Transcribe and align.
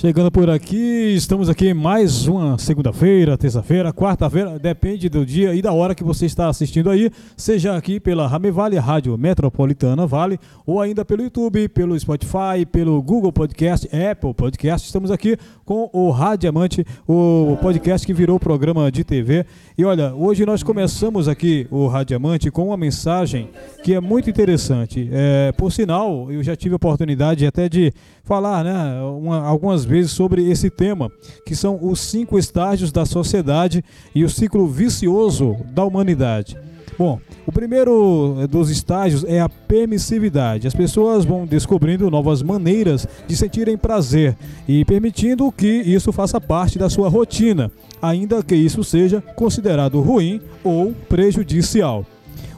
Chegando 0.00 0.30
por 0.30 0.48
aqui, 0.48 1.12
estamos 1.16 1.48
aqui 1.48 1.74
mais 1.74 2.28
uma 2.28 2.56
segunda-feira, 2.56 3.36
terça-feira, 3.36 3.92
quarta-feira, 3.92 4.56
depende 4.56 5.08
do 5.08 5.26
dia 5.26 5.56
e 5.56 5.60
da 5.60 5.72
hora 5.72 5.92
que 5.92 6.04
você 6.04 6.24
está 6.24 6.48
assistindo 6.48 6.88
aí, 6.88 7.10
seja 7.36 7.76
aqui 7.76 7.98
pela 7.98 8.28
Rame 8.28 8.48
Vale, 8.52 8.78
Rádio 8.78 9.18
Metropolitana 9.18 10.06
Vale, 10.06 10.38
ou 10.64 10.80
ainda 10.80 11.04
pelo 11.04 11.24
YouTube, 11.24 11.68
pelo 11.70 11.98
Spotify, 11.98 12.64
pelo 12.70 13.02
Google 13.02 13.32
Podcast, 13.32 13.88
Apple 13.92 14.32
Podcast. 14.34 14.86
Estamos 14.86 15.10
aqui 15.10 15.36
com 15.64 15.90
o 15.92 16.10
Radiamante, 16.10 16.86
o 17.04 17.58
podcast 17.60 18.06
que 18.06 18.14
virou 18.14 18.38
programa 18.38 18.92
de 18.92 19.02
TV. 19.02 19.44
E 19.76 19.84
olha, 19.84 20.14
hoje 20.14 20.46
nós 20.46 20.62
começamos 20.62 21.26
aqui 21.26 21.66
o 21.72 21.88
Radiamante 21.88 22.52
com 22.52 22.68
uma 22.68 22.76
mensagem 22.76 23.50
que 23.82 23.94
é 23.94 24.00
muito 24.00 24.30
interessante. 24.30 25.08
É, 25.10 25.50
por 25.58 25.72
sinal, 25.72 26.30
eu 26.30 26.40
já 26.40 26.54
tive 26.54 26.74
a 26.74 26.76
oportunidade 26.76 27.44
até 27.44 27.68
de 27.68 27.92
falar 28.22 28.62
né, 28.62 29.00
uma, 29.02 29.42
algumas 29.42 29.87
vezes 29.88 30.12
sobre 30.12 30.48
esse 30.50 30.70
tema, 30.70 31.10
que 31.44 31.56
são 31.56 31.78
os 31.80 32.00
cinco 32.00 32.38
estágios 32.38 32.92
da 32.92 33.06
sociedade 33.06 33.84
e 34.14 34.24
o 34.24 34.30
ciclo 34.30 34.68
vicioso 34.68 35.56
da 35.72 35.84
humanidade. 35.84 36.56
Bom, 36.98 37.20
o 37.46 37.52
primeiro 37.52 38.38
eh, 38.40 38.46
dos 38.48 38.70
estágios 38.70 39.22
é 39.22 39.40
a 39.40 39.48
permissividade. 39.48 40.66
As 40.66 40.74
pessoas 40.74 41.24
vão 41.24 41.46
descobrindo 41.46 42.10
novas 42.10 42.42
maneiras 42.42 43.06
de 43.26 43.36
sentirem 43.36 43.78
prazer 43.78 44.36
e 44.66 44.84
permitindo 44.84 45.50
que 45.52 45.66
isso 45.66 46.10
faça 46.12 46.40
parte 46.40 46.76
da 46.76 46.90
sua 46.90 47.08
rotina, 47.08 47.70
ainda 48.02 48.42
que 48.42 48.56
isso 48.56 48.82
seja 48.82 49.20
considerado 49.36 50.00
ruim 50.00 50.40
ou 50.64 50.92
prejudicial. 51.08 52.04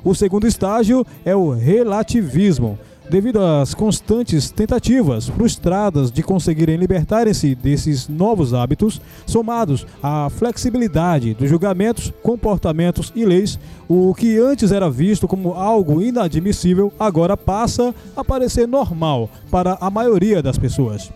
O 0.03 0.15
segundo 0.15 0.47
estágio 0.47 1.07
é 1.23 1.37
o 1.37 1.51
relativismo 1.51 2.79
devido 3.11 3.41
às 3.41 3.75
constantes 3.75 4.51
tentativas 4.51 5.29
frustradas 5.29 6.13
de 6.13 6.23
conseguirem 6.23 6.77
libertarem-se 6.77 7.55
desses 7.57 8.09
novos 8.09 8.55
hábitos, 8.55 9.01
somados 9.27 9.85
à 10.03 10.31
flexibilidade 10.31 11.35
dos 11.35 11.51
julgamentos, 11.51 12.13
comportamentos 12.23 13.13
e 13.17 13.25
leis, 13.25 13.59
o 13.89 14.15
que 14.15 14.39
antes 14.39 14.71
era 14.71 14.89
visto 14.89 15.27
como 15.27 15.55
algo 15.55 16.01
inadmissível 16.01 16.93
agora 16.99 17.37
passa 17.37 17.93
a 18.17 18.25
parecer 18.25 18.69
normal 18.69 19.29
para 19.51 19.77
a 19.81 19.91
maioria 19.91 20.41
das 20.41 20.57
pessoas. 20.57 21.11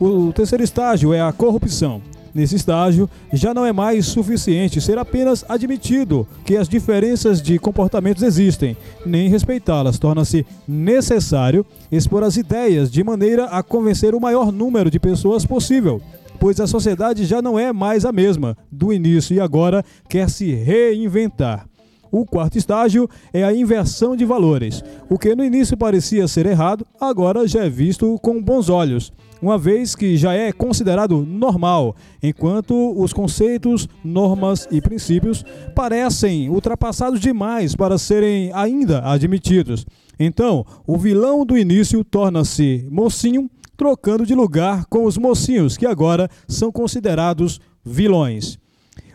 O 0.00 0.32
terceiro 0.32 0.62
estágio 0.62 1.12
é 1.12 1.20
a 1.20 1.32
corrupção. 1.32 2.00
Nesse 2.34 2.56
estágio, 2.56 3.08
já 3.32 3.52
não 3.52 3.66
é 3.66 3.72
mais 3.72 4.06
suficiente 4.06 4.80
ser 4.80 4.98
apenas 4.98 5.44
admitido 5.48 6.26
que 6.44 6.56
as 6.56 6.68
diferenças 6.68 7.42
de 7.42 7.58
comportamentos 7.58 8.22
existem, 8.22 8.76
nem 9.04 9.28
respeitá-las. 9.28 9.98
Torna-se 9.98 10.46
necessário 10.66 11.64
expor 11.90 12.22
as 12.22 12.36
ideias 12.36 12.90
de 12.90 13.02
maneira 13.02 13.46
a 13.46 13.62
convencer 13.62 14.14
o 14.14 14.20
maior 14.20 14.52
número 14.52 14.90
de 14.90 15.00
pessoas 15.00 15.44
possível, 15.44 16.00
pois 16.38 16.60
a 16.60 16.66
sociedade 16.66 17.24
já 17.24 17.42
não 17.42 17.58
é 17.58 17.72
mais 17.72 18.04
a 18.04 18.12
mesma 18.12 18.56
do 18.70 18.92
início 18.92 19.34
e 19.34 19.40
agora 19.40 19.84
quer 20.08 20.30
se 20.30 20.52
reinventar. 20.52 21.69
O 22.10 22.26
quarto 22.26 22.58
estágio 22.58 23.08
é 23.32 23.44
a 23.44 23.54
inversão 23.54 24.16
de 24.16 24.24
valores. 24.24 24.82
O 25.08 25.18
que 25.18 25.34
no 25.34 25.44
início 25.44 25.76
parecia 25.76 26.26
ser 26.26 26.46
errado, 26.46 26.86
agora 27.00 27.46
já 27.46 27.64
é 27.64 27.70
visto 27.70 28.18
com 28.20 28.42
bons 28.42 28.68
olhos 28.68 29.12
uma 29.42 29.56
vez 29.56 29.94
que 29.94 30.16
já 30.16 30.34
é 30.34 30.52
considerado 30.52 31.24
normal, 31.24 31.96
enquanto 32.22 32.94
os 32.96 33.12
conceitos, 33.12 33.88
normas 34.04 34.68
e 34.70 34.80
princípios 34.80 35.44
parecem 35.74 36.50
ultrapassados 36.50 37.20
demais 37.20 37.74
para 37.74 37.98
serem 37.98 38.50
ainda 38.52 39.00
admitidos. 39.04 39.86
Então, 40.18 40.66
o 40.86 40.98
vilão 40.98 41.46
do 41.46 41.56
início 41.56 42.04
torna-se 42.04 42.86
mocinho, 42.90 43.50
trocando 43.76 44.26
de 44.26 44.34
lugar 44.34 44.84
com 44.86 45.04
os 45.04 45.16
mocinhos, 45.16 45.78
que 45.78 45.86
agora 45.86 46.28
são 46.46 46.70
considerados 46.70 47.58
vilões. 47.82 48.58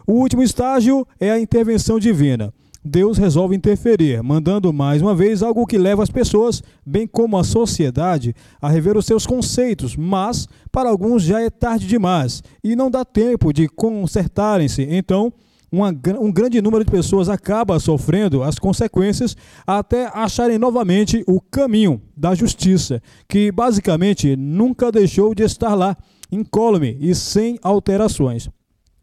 O 0.08 0.14
último 0.14 0.42
estágio 0.42 1.08
é 1.20 1.30
a 1.30 1.40
intervenção 1.40 2.00
divina. 2.00 2.52
Deus 2.88 3.18
resolve 3.18 3.56
interferir, 3.56 4.22
mandando 4.22 4.72
mais 4.72 5.02
uma 5.02 5.16
vez 5.16 5.42
algo 5.42 5.66
que 5.66 5.76
leva 5.76 6.04
as 6.04 6.12
pessoas, 6.12 6.62
bem 6.86 7.08
como 7.08 7.36
a 7.36 7.44
sociedade, 7.44 8.36
a 8.62 8.70
rever 8.70 8.96
os 8.96 9.08
seus 9.08 9.26
conceitos, 9.26 9.96
mas 9.96 10.48
para 10.72 10.88
alguns 10.88 11.24
já 11.24 11.42
é 11.42 11.50
tarde 11.50 11.88
demais 11.88 12.44
e 12.64 12.76
não 12.76 12.92
dá 12.92 13.04
tempo 13.04 13.52
de 13.52 13.68
consertarem-se. 13.68 14.84
Então, 14.84 15.34
uma, 15.72 15.90
um 16.20 16.32
grande 16.32 16.62
número 16.62 16.86
de 16.86 16.92
pessoas 16.92 17.28
acaba 17.28 17.80
sofrendo 17.80 18.44
as 18.44 18.60
consequências 18.60 19.36
até 19.66 20.06
acharem 20.14 20.60
novamente 20.60 21.24
o 21.28 21.42
caminho 21.42 22.00
da 22.16 22.36
justiça, 22.36 23.02
que 23.28 23.52
basicamente 23.52 24.36
nunca 24.36 24.92
deixou 24.92 25.34
de 25.34 25.42
estar 25.42 25.74
lá, 25.74 25.98
incólume 26.32 26.96
e 27.02 27.16
sem 27.16 27.58
alterações. 27.64 28.48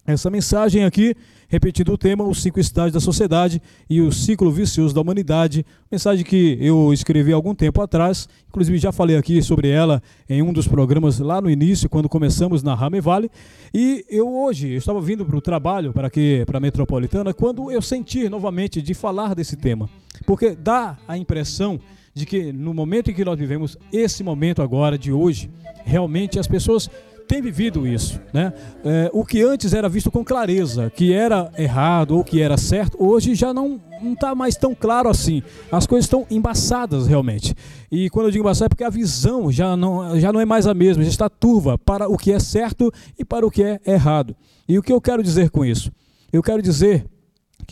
Essa 0.07 0.31
mensagem 0.31 0.85
aqui 0.85 1.15
repetindo 1.53 1.93
o 1.93 1.99
tema, 1.99 2.25
os 2.25 2.41
cinco 2.41 2.59
estágios 2.59 2.95
da 2.95 3.01
sociedade 3.01 3.61
e 3.89 4.01
o 4.01 4.11
ciclo 4.11 4.51
vicioso 4.51 4.95
da 4.95 5.03
humanidade. 5.03 5.67
Mensagem 5.91 6.25
que 6.25 6.57
eu 6.59 6.95
escrevi 6.95 7.31
há 7.31 7.37
algum 7.37 7.55
tempo 7.55 7.83
atrás, 7.83 8.27
inclusive 8.49 8.79
já 8.79 8.91
falei 8.91 9.19
aqui 9.19 9.43
sobre 9.43 9.69
ela 9.69 10.03
em 10.31 10.41
um 10.41 10.51
dos 10.51 10.67
programas 10.67 11.19
lá 11.19 11.43
no 11.43 11.51
início, 11.51 11.91
quando 11.91 12.09
começamos 12.09 12.63
na 12.63 12.75
Rame 12.75 13.03
Vale. 13.03 13.31
E 13.75 14.03
eu 14.09 14.35
hoje 14.35 14.71
eu 14.71 14.79
estava 14.79 14.99
vindo 14.99 15.27
para 15.27 15.37
o 15.37 15.43
trabalho, 15.43 15.93
para 15.93 16.07
aqui, 16.07 16.43
para 16.47 16.57
a 16.57 16.61
Metropolitana, 16.61 17.35
quando 17.35 17.71
eu 17.71 17.83
senti 17.83 18.31
novamente 18.31 18.81
de 18.81 18.95
falar 18.95 19.35
desse 19.35 19.55
tema. 19.55 19.91
Porque 20.25 20.57
dá 20.57 20.97
a 21.07 21.19
impressão 21.19 21.79
de 22.15 22.25
que 22.25 22.51
no 22.51 22.73
momento 22.73 23.11
em 23.11 23.15
que 23.15 23.27
nós 23.27 23.39
vivemos 23.39 23.77
esse 23.93 24.25
momento 24.25 24.63
agora, 24.63 24.97
de 24.97 25.13
hoje, 25.13 25.51
realmente 25.85 26.39
as 26.39 26.47
pessoas 26.47 26.89
tem 27.27 27.41
vivido 27.41 27.87
isso, 27.87 28.21
né? 28.33 28.53
É, 28.85 29.11
o 29.13 29.25
que 29.25 29.43
antes 29.43 29.73
era 29.73 29.89
visto 29.89 30.11
com 30.11 30.25
clareza, 30.25 30.91
que 30.91 31.13
era 31.13 31.51
errado 31.57 32.17
ou 32.17 32.25
que 32.25 32.41
era 32.41 32.57
certo, 32.57 32.97
hoje 33.03 33.35
já 33.35 33.55
não 33.55 33.81
está 34.13 34.35
mais 34.35 34.57
tão 34.57 34.75
claro 34.75 35.09
assim. 35.09 35.43
As 35.71 35.87
coisas 35.87 36.07
estão 36.07 36.27
embaçadas 36.31 37.07
realmente. 37.07 37.55
E 37.91 38.11
quando 38.11 38.27
eu 38.27 38.33
digo 38.33 38.45
embaçada 38.45 38.67
é 38.67 38.69
porque 38.69 38.85
a 38.85 38.91
visão 38.91 39.51
já 39.51 39.77
não, 39.77 40.19
já 40.19 40.33
não 40.33 40.41
é 40.41 40.45
mais 40.45 40.67
a 40.67 40.75
mesma, 40.75 41.03
já 41.03 41.11
está 41.11 41.29
turva 41.29 41.79
para 41.79 42.09
o 42.09 42.17
que 42.17 42.33
é 42.33 42.39
certo 42.39 42.93
e 43.19 43.25
para 43.25 43.47
o 43.47 43.51
que 43.51 43.63
é 43.63 43.81
errado. 43.87 44.35
E 44.69 44.79
o 44.79 44.83
que 44.83 44.93
eu 44.93 45.01
quero 45.01 45.23
dizer 45.23 45.51
com 45.51 45.65
isso? 45.65 45.93
Eu 46.33 46.43
quero 46.43 46.63
dizer 46.63 47.07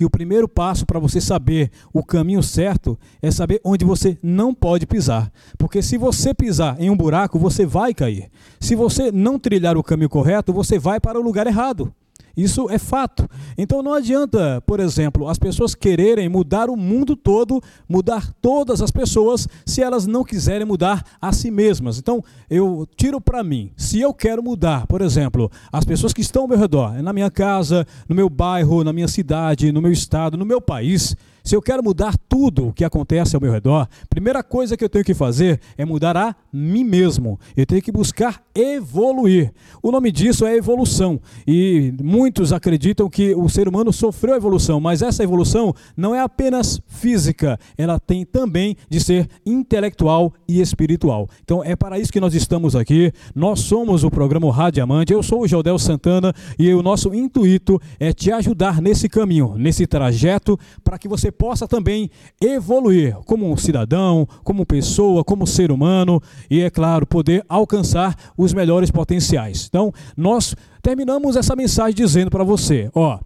que 0.00 0.04
o 0.06 0.08
primeiro 0.08 0.48
passo 0.48 0.86
para 0.86 0.98
você 0.98 1.20
saber 1.20 1.70
o 1.92 2.02
caminho 2.02 2.42
certo 2.42 2.98
é 3.20 3.30
saber 3.30 3.60
onde 3.62 3.84
você 3.84 4.16
não 4.22 4.54
pode 4.54 4.86
pisar. 4.86 5.30
Porque 5.58 5.82
se 5.82 5.98
você 5.98 6.32
pisar 6.32 6.80
em 6.80 6.88
um 6.88 6.96
buraco, 6.96 7.38
você 7.38 7.66
vai 7.66 7.92
cair. 7.92 8.30
Se 8.58 8.74
você 8.74 9.12
não 9.12 9.38
trilhar 9.38 9.76
o 9.76 9.82
caminho 9.82 10.08
correto, 10.08 10.54
você 10.54 10.78
vai 10.78 10.98
para 10.98 11.20
o 11.20 11.22
lugar 11.22 11.46
errado. 11.46 11.92
Isso 12.36 12.70
é 12.70 12.78
fato. 12.78 13.28
Então 13.56 13.82
não 13.82 13.94
adianta, 13.94 14.62
por 14.66 14.80
exemplo, 14.80 15.28
as 15.28 15.38
pessoas 15.38 15.74
quererem 15.74 16.28
mudar 16.28 16.70
o 16.70 16.76
mundo 16.76 17.16
todo, 17.16 17.60
mudar 17.88 18.32
todas 18.40 18.80
as 18.80 18.90
pessoas, 18.90 19.48
se 19.64 19.82
elas 19.82 20.06
não 20.06 20.24
quiserem 20.24 20.66
mudar 20.66 21.04
a 21.20 21.32
si 21.32 21.50
mesmas. 21.50 21.98
Então 21.98 22.22
eu 22.48 22.86
tiro 22.96 23.20
para 23.20 23.42
mim, 23.42 23.70
se 23.76 24.00
eu 24.00 24.12
quero 24.14 24.42
mudar, 24.42 24.86
por 24.86 25.00
exemplo, 25.00 25.50
as 25.72 25.84
pessoas 25.84 26.12
que 26.12 26.20
estão 26.20 26.42
ao 26.42 26.48
meu 26.48 26.58
redor, 26.58 27.02
na 27.02 27.12
minha 27.12 27.30
casa, 27.30 27.86
no 28.08 28.14
meu 28.14 28.28
bairro, 28.28 28.84
na 28.84 28.92
minha 28.92 29.08
cidade, 29.08 29.72
no 29.72 29.82
meu 29.82 29.92
estado, 29.92 30.36
no 30.36 30.44
meu 30.44 30.60
país, 30.60 31.16
se 31.50 31.56
eu 31.56 31.60
quero 31.60 31.82
mudar 31.82 32.16
tudo 32.28 32.68
o 32.68 32.72
que 32.72 32.84
acontece 32.84 33.34
ao 33.34 33.42
meu 33.42 33.50
redor, 33.50 33.88
primeira 34.08 34.40
coisa 34.40 34.76
que 34.76 34.84
eu 34.84 34.88
tenho 34.88 35.04
que 35.04 35.14
fazer 35.14 35.60
é 35.76 35.84
mudar 35.84 36.16
a 36.16 36.32
mim 36.52 36.84
mesmo. 36.84 37.40
Eu 37.56 37.66
tenho 37.66 37.82
que 37.82 37.90
buscar 37.90 38.40
evoluir. 38.54 39.52
O 39.82 39.90
nome 39.90 40.12
disso 40.12 40.46
é 40.46 40.54
evolução. 40.54 41.20
E 41.44 41.92
muitos 42.00 42.52
acreditam 42.52 43.10
que 43.10 43.34
o 43.34 43.48
ser 43.48 43.66
humano 43.66 43.92
sofreu 43.92 44.36
evolução, 44.36 44.78
mas 44.78 45.02
essa 45.02 45.24
evolução 45.24 45.74
não 45.96 46.14
é 46.14 46.20
apenas 46.20 46.80
física, 46.86 47.58
ela 47.76 47.98
tem 47.98 48.24
também 48.24 48.76
de 48.88 49.00
ser 49.00 49.28
intelectual 49.44 50.32
e 50.46 50.60
espiritual. 50.60 51.28
Então 51.42 51.64
é 51.64 51.74
para 51.74 51.98
isso 51.98 52.12
que 52.12 52.20
nós 52.20 52.32
estamos 52.32 52.76
aqui. 52.76 53.12
Nós 53.34 53.58
somos 53.58 54.04
o 54.04 54.10
programa 54.10 54.52
Radiamante. 54.52 55.12
Eu 55.12 55.20
sou 55.20 55.42
o 55.42 55.48
Jodel 55.48 55.80
Santana 55.80 56.32
e 56.56 56.72
o 56.72 56.80
nosso 56.80 57.12
intuito 57.12 57.80
é 57.98 58.12
te 58.12 58.30
ajudar 58.30 58.80
nesse 58.80 59.08
caminho, 59.08 59.56
nesse 59.58 59.84
trajeto, 59.84 60.56
para 60.84 60.96
que 60.96 61.08
você 61.08 61.32
possa 61.40 61.66
também 61.66 62.10
evoluir 62.38 63.16
como 63.24 63.50
um 63.50 63.56
cidadão, 63.56 64.28
como 64.44 64.66
pessoa, 64.66 65.24
como 65.24 65.46
ser 65.46 65.72
humano 65.72 66.22
e, 66.50 66.60
é 66.60 66.68
claro, 66.68 67.06
poder 67.06 67.42
alcançar 67.48 68.14
os 68.36 68.52
melhores 68.52 68.90
potenciais. 68.90 69.64
Então, 69.66 69.90
nós 70.14 70.54
terminamos 70.82 71.36
essa 71.36 71.56
mensagem 71.56 71.94
dizendo 71.94 72.30
para 72.30 72.44
você: 72.44 72.90
ó. 72.94 73.18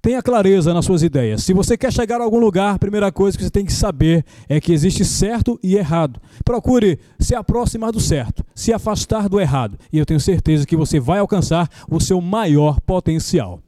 Tenha 0.00 0.22
clareza 0.22 0.72
nas 0.72 0.84
suas 0.84 1.02
ideias. 1.02 1.42
Se 1.42 1.52
você 1.52 1.76
quer 1.76 1.92
chegar 1.92 2.20
a 2.20 2.24
algum 2.24 2.38
lugar, 2.38 2.76
a 2.76 2.78
primeira 2.78 3.10
coisa 3.10 3.36
que 3.36 3.42
você 3.42 3.50
tem 3.50 3.64
que 3.64 3.72
saber 3.72 4.24
é 4.48 4.60
que 4.60 4.72
existe 4.72 5.04
certo 5.04 5.58
e 5.60 5.74
errado. 5.74 6.20
Procure 6.44 7.00
se 7.18 7.34
aproximar 7.34 7.90
do 7.90 7.98
certo, 7.98 8.44
se 8.54 8.72
afastar 8.72 9.28
do 9.28 9.40
errado. 9.40 9.76
E 9.92 9.98
eu 9.98 10.06
tenho 10.06 10.20
certeza 10.20 10.64
que 10.64 10.76
você 10.76 11.00
vai 11.00 11.18
alcançar 11.18 11.68
o 11.90 11.98
seu 11.98 12.20
maior 12.20 12.80
potencial. 12.80 13.60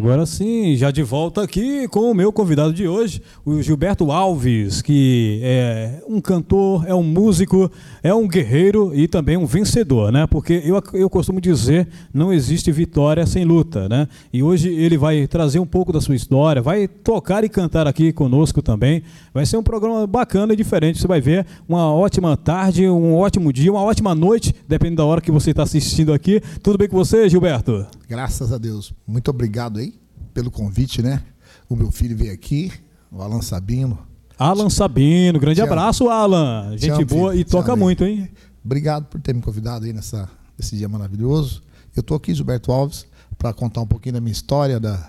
Agora 0.00 0.24
sim, 0.24 0.74
já 0.76 0.90
de 0.90 1.02
volta 1.02 1.42
aqui 1.42 1.86
com 1.88 2.10
o 2.10 2.14
meu 2.14 2.32
convidado 2.32 2.72
de 2.72 2.88
hoje, 2.88 3.20
o 3.44 3.60
Gilberto 3.60 4.10
Alves, 4.10 4.80
que 4.80 5.40
é 5.42 6.02
um 6.08 6.22
cantor, 6.22 6.86
é 6.88 6.94
um 6.94 7.02
músico, 7.02 7.70
é 8.02 8.14
um 8.14 8.26
guerreiro 8.26 8.94
e 8.94 9.06
também 9.06 9.36
um 9.36 9.44
vencedor, 9.44 10.10
né? 10.10 10.26
Porque 10.26 10.62
eu, 10.64 10.82
eu 10.94 11.10
costumo 11.10 11.38
dizer, 11.38 11.86
não 12.14 12.32
existe 12.32 12.72
vitória 12.72 13.26
sem 13.26 13.44
luta, 13.44 13.90
né? 13.90 14.08
E 14.32 14.42
hoje 14.42 14.70
ele 14.70 14.96
vai 14.96 15.26
trazer 15.26 15.58
um 15.58 15.66
pouco 15.66 15.92
da 15.92 16.00
sua 16.00 16.16
história, 16.16 16.62
vai 16.62 16.88
tocar 16.88 17.44
e 17.44 17.48
cantar 17.50 17.86
aqui 17.86 18.10
conosco 18.10 18.62
também. 18.62 19.02
Vai 19.34 19.44
ser 19.44 19.58
um 19.58 19.62
programa 19.62 20.06
bacana 20.06 20.54
e 20.54 20.56
diferente. 20.56 20.98
Você 20.98 21.06
vai 21.06 21.20
ver 21.20 21.44
uma 21.68 21.92
ótima 21.92 22.34
tarde, 22.38 22.88
um 22.88 23.14
ótimo 23.14 23.52
dia, 23.52 23.70
uma 23.70 23.82
ótima 23.82 24.14
noite, 24.14 24.54
dependendo 24.66 24.96
da 24.96 25.04
hora 25.04 25.20
que 25.20 25.30
você 25.30 25.50
está 25.50 25.62
assistindo 25.62 26.14
aqui. 26.14 26.40
Tudo 26.62 26.78
bem 26.78 26.88
com 26.88 26.96
você, 26.96 27.28
Gilberto? 27.28 27.99
Graças 28.10 28.52
a 28.52 28.58
Deus. 28.58 28.92
Muito 29.06 29.30
obrigado 29.30 29.78
aí 29.78 29.94
pelo 30.34 30.50
convite, 30.50 31.00
né? 31.00 31.22
O 31.68 31.76
meu 31.76 31.92
filho 31.92 32.16
veio 32.16 32.32
aqui, 32.32 32.72
o 33.08 33.22
Alan 33.22 33.40
Sabino. 33.40 33.96
Alan 34.36 34.68
Sabino, 34.68 35.38
grande 35.38 35.60
amo. 35.60 35.70
abraço, 35.70 36.08
Alan. 36.08 36.74
Te 36.74 36.86
Gente 36.86 36.90
amo, 36.94 37.06
boa 37.06 37.36
e 37.36 37.44
toca 37.44 37.72
amo, 37.72 37.84
muito, 37.84 38.02
hein? 38.02 38.28
Obrigado 38.64 39.04
por 39.04 39.20
ter 39.20 39.32
me 39.32 39.40
convidado 39.40 39.84
aí 39.84 39.92
nessa, 39.92 40.28
nesse 40.58 40.76
dia 40.76 40.88
maravilhoso. 40.88 41.62
Eu 41.94 42.00
estou 42.00 42.16
aqui, 42.16 42.34
Gilberto 42.34 42.72
Alves, 42.72 43.06
para 43.38 43.52
contar 43.52 43.80
um 43.82 43.86
pouquinho 43.86 44.14
da 44.14 44.20
minha 44.20 44.32
história, 44.32 44.80
da, 44.80 45.08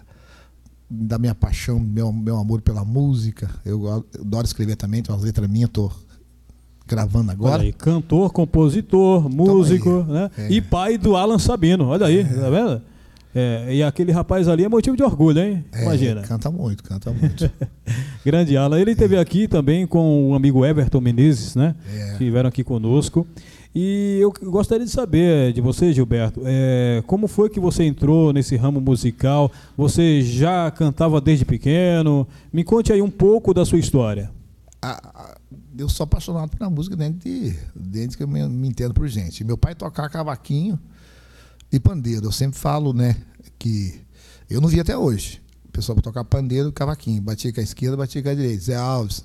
da 0.88 1.18
minha 1.18 1.34
paixão, 1.34 1.80
meu, 1.80 2.14
meu 2.14 2.38
amor 2.38 2.62
pela 2.62 2.86
música. 2.86 3.50
Eu, 3.66 3.84
eu 3.84 4.06
adoro 4.22 4.46
escrever 4.46 4.76
também, 4.76 5.02
tem 5.02 5.12
umas 5.12 5.24
letras 5.24 5.50
minhas, 5.50 5.70
estou 5.70 5.92
gravando 6.86 7.32
agora. 7.32 7.56
Olha 7.56 7.64
aí, 7.64 7.74
cantor, 7.74 8.32
compositor, 8.32 9.28
músico, 9.28 10.04
né? 10.04 10.30
É. 10.38 10.52
E 10.52 10.62
pai 10.62 11.00
do 11.00 11.16
Alan 11.16 11.40
Sabino. 11.40 11.88
Olha 11.88 12.06
aí, 12.06 12.24
tá 12.24 12.48
vendo? 12.48 12.91
É, 13.34 13.74
e 13.76 13.82
aquele 13.84 14.12
rapaz 14.12 14.48
ali 14.48 14.64
é 14.66 14.70
motivo 14.70 14.96
de 14.98 15.04
orgulho, 15.04 15.40
hein? 15.40 15.64
É, 15.72 15.84
Imagina. 15.84 16.22
Canta 16.22 16.52
muito, 16.52 16.84
canta 16.84 17.12
muito. 17.14 17.50
Grande 18.26 18.58
Alan. 18.58 18.80
Ele 18.80 18.92
esteve 18.92 19.18
aqui 19.18 19.48
também 19.48 19.88
com 19.88 20.30
o 20.32 20.36
amigo 20.36 20.66
Everton 20.66 21.00
Menezes, 21.00 21.56
né? 21.56 21.76
É. 21.94 22.12
Estiveram 22.14 22.50
aqui 22.50 22.64
conosco. 22.64 23.26
E 23.74 24.18
eu 24.22 24.34
gostaria 24.52 24.86
de 24.86 24.92
saber 24.92 25.54
de 25.54 25.62
você, 25.62 25.94
Gilberto, 25.94 26.42
é, 26.46 27.02
como 27.08 27.26
foi 27.26 27.50
que 27.50 27.58
você 27.58 27.84
entrou 27.86 28.34
nesse 28.34 28.58
ramo 28.58 28.82
musical? 28.82 29.50
Você 29.78 30.22
já 30.22 30.70
cantava 30.72 31.22
desde 31.22 31.46
pequeno? 31.46 32.28
Me 32.52 32.66
conte 32.66 32.92
aí 32.92 33.02
um 33.02 33.10
pouco 33.10 33.54
da 33.54 33.64
sua 33.66 33.80
história. 33.80 34.30
a- 34.82 35.00
a- 35.14 35.38
eu 35.78 35.88
sou 35.88 36.04
apaixonado 36.04 36.50
pela 36.58 36.70
música 36.70 36.96
desde, 36.98 37.18
de- 37.20 37.56
desde 37.76 38.18
que 38.18 38.24
eu 38.24 38.28
me, 38.28 38.46
me 38.50 38.68
entendo 38.68 38.94
por 38.94 39.08
gente. 39.08 39.44
Meu 39.44 39.56
pai 39.58 39.74
tocava 39.76 40.10
cavaquinho 40.10 40.78
e 41.72 41.80
pandeiro. 41.80 42.28
Eu 42.28 42.32
sempre 42.32 42.60
falo, 42.60 42.94
né, 42.94 43.16
que 43.60 44.00
eu 44.50 44.60
não 44.62 44.68
vi 44.70 44.80
até 44.80 44.98
hoje. 44.98 45.42
O 45.68 45.72
pessoal 45.72 45.98
tocar 46.02 46.24
pandeiro 46.26 46.70
e 46.70 46.72
cavaquinho. 46.72 47.22
Batia 47.22 47.54
com 47.54 47.60
a 47.62 47.64
esquerda, 47.64 47.96
batia 47.98 48.22
com 48.22 48.30
a 48.30 48.34
direita. 48.34 48.62
Zé 48.64 48.76
Alves. 48.76 49.24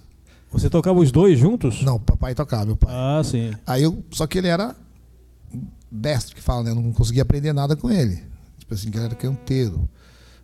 Você 0.52 0.70
tocava 0.70 0.98
os 1.00 1.10
dois 1.10 1.38
juntos? 1.38 1.82
Não, 1.82 1.98
papai 1.98 2.34
tocava, 2.34 2.66
meu 2.66 2.76
pai. 2.76 2.94
Ah, 2.94 3.20
sim. 3.25 3.52
Aí 3.66 3.82
eu, 3.82 4.02
só 4.12 4.26
que 4.28 4.38
ele 4.38 4.46
era 4.46 4.76
destro 5.90 6.34
que 6.37 6.43
fala, 6.43 6.62
né? 6.64 6.70
Eu 6.70 6.75
não 6.76 6.93
conseguia 6.93 7.22
aprender 7.22 7.52
nada 7.52 7.75
com 7.76 7.90
ele. 7.90 8.22
Tipo 8.58 8.75
assim, 8.75 8.90
que 8.90 8.96
ele 8.96 9.06
era 9.06 9.14
canteiro. 9.14 9.88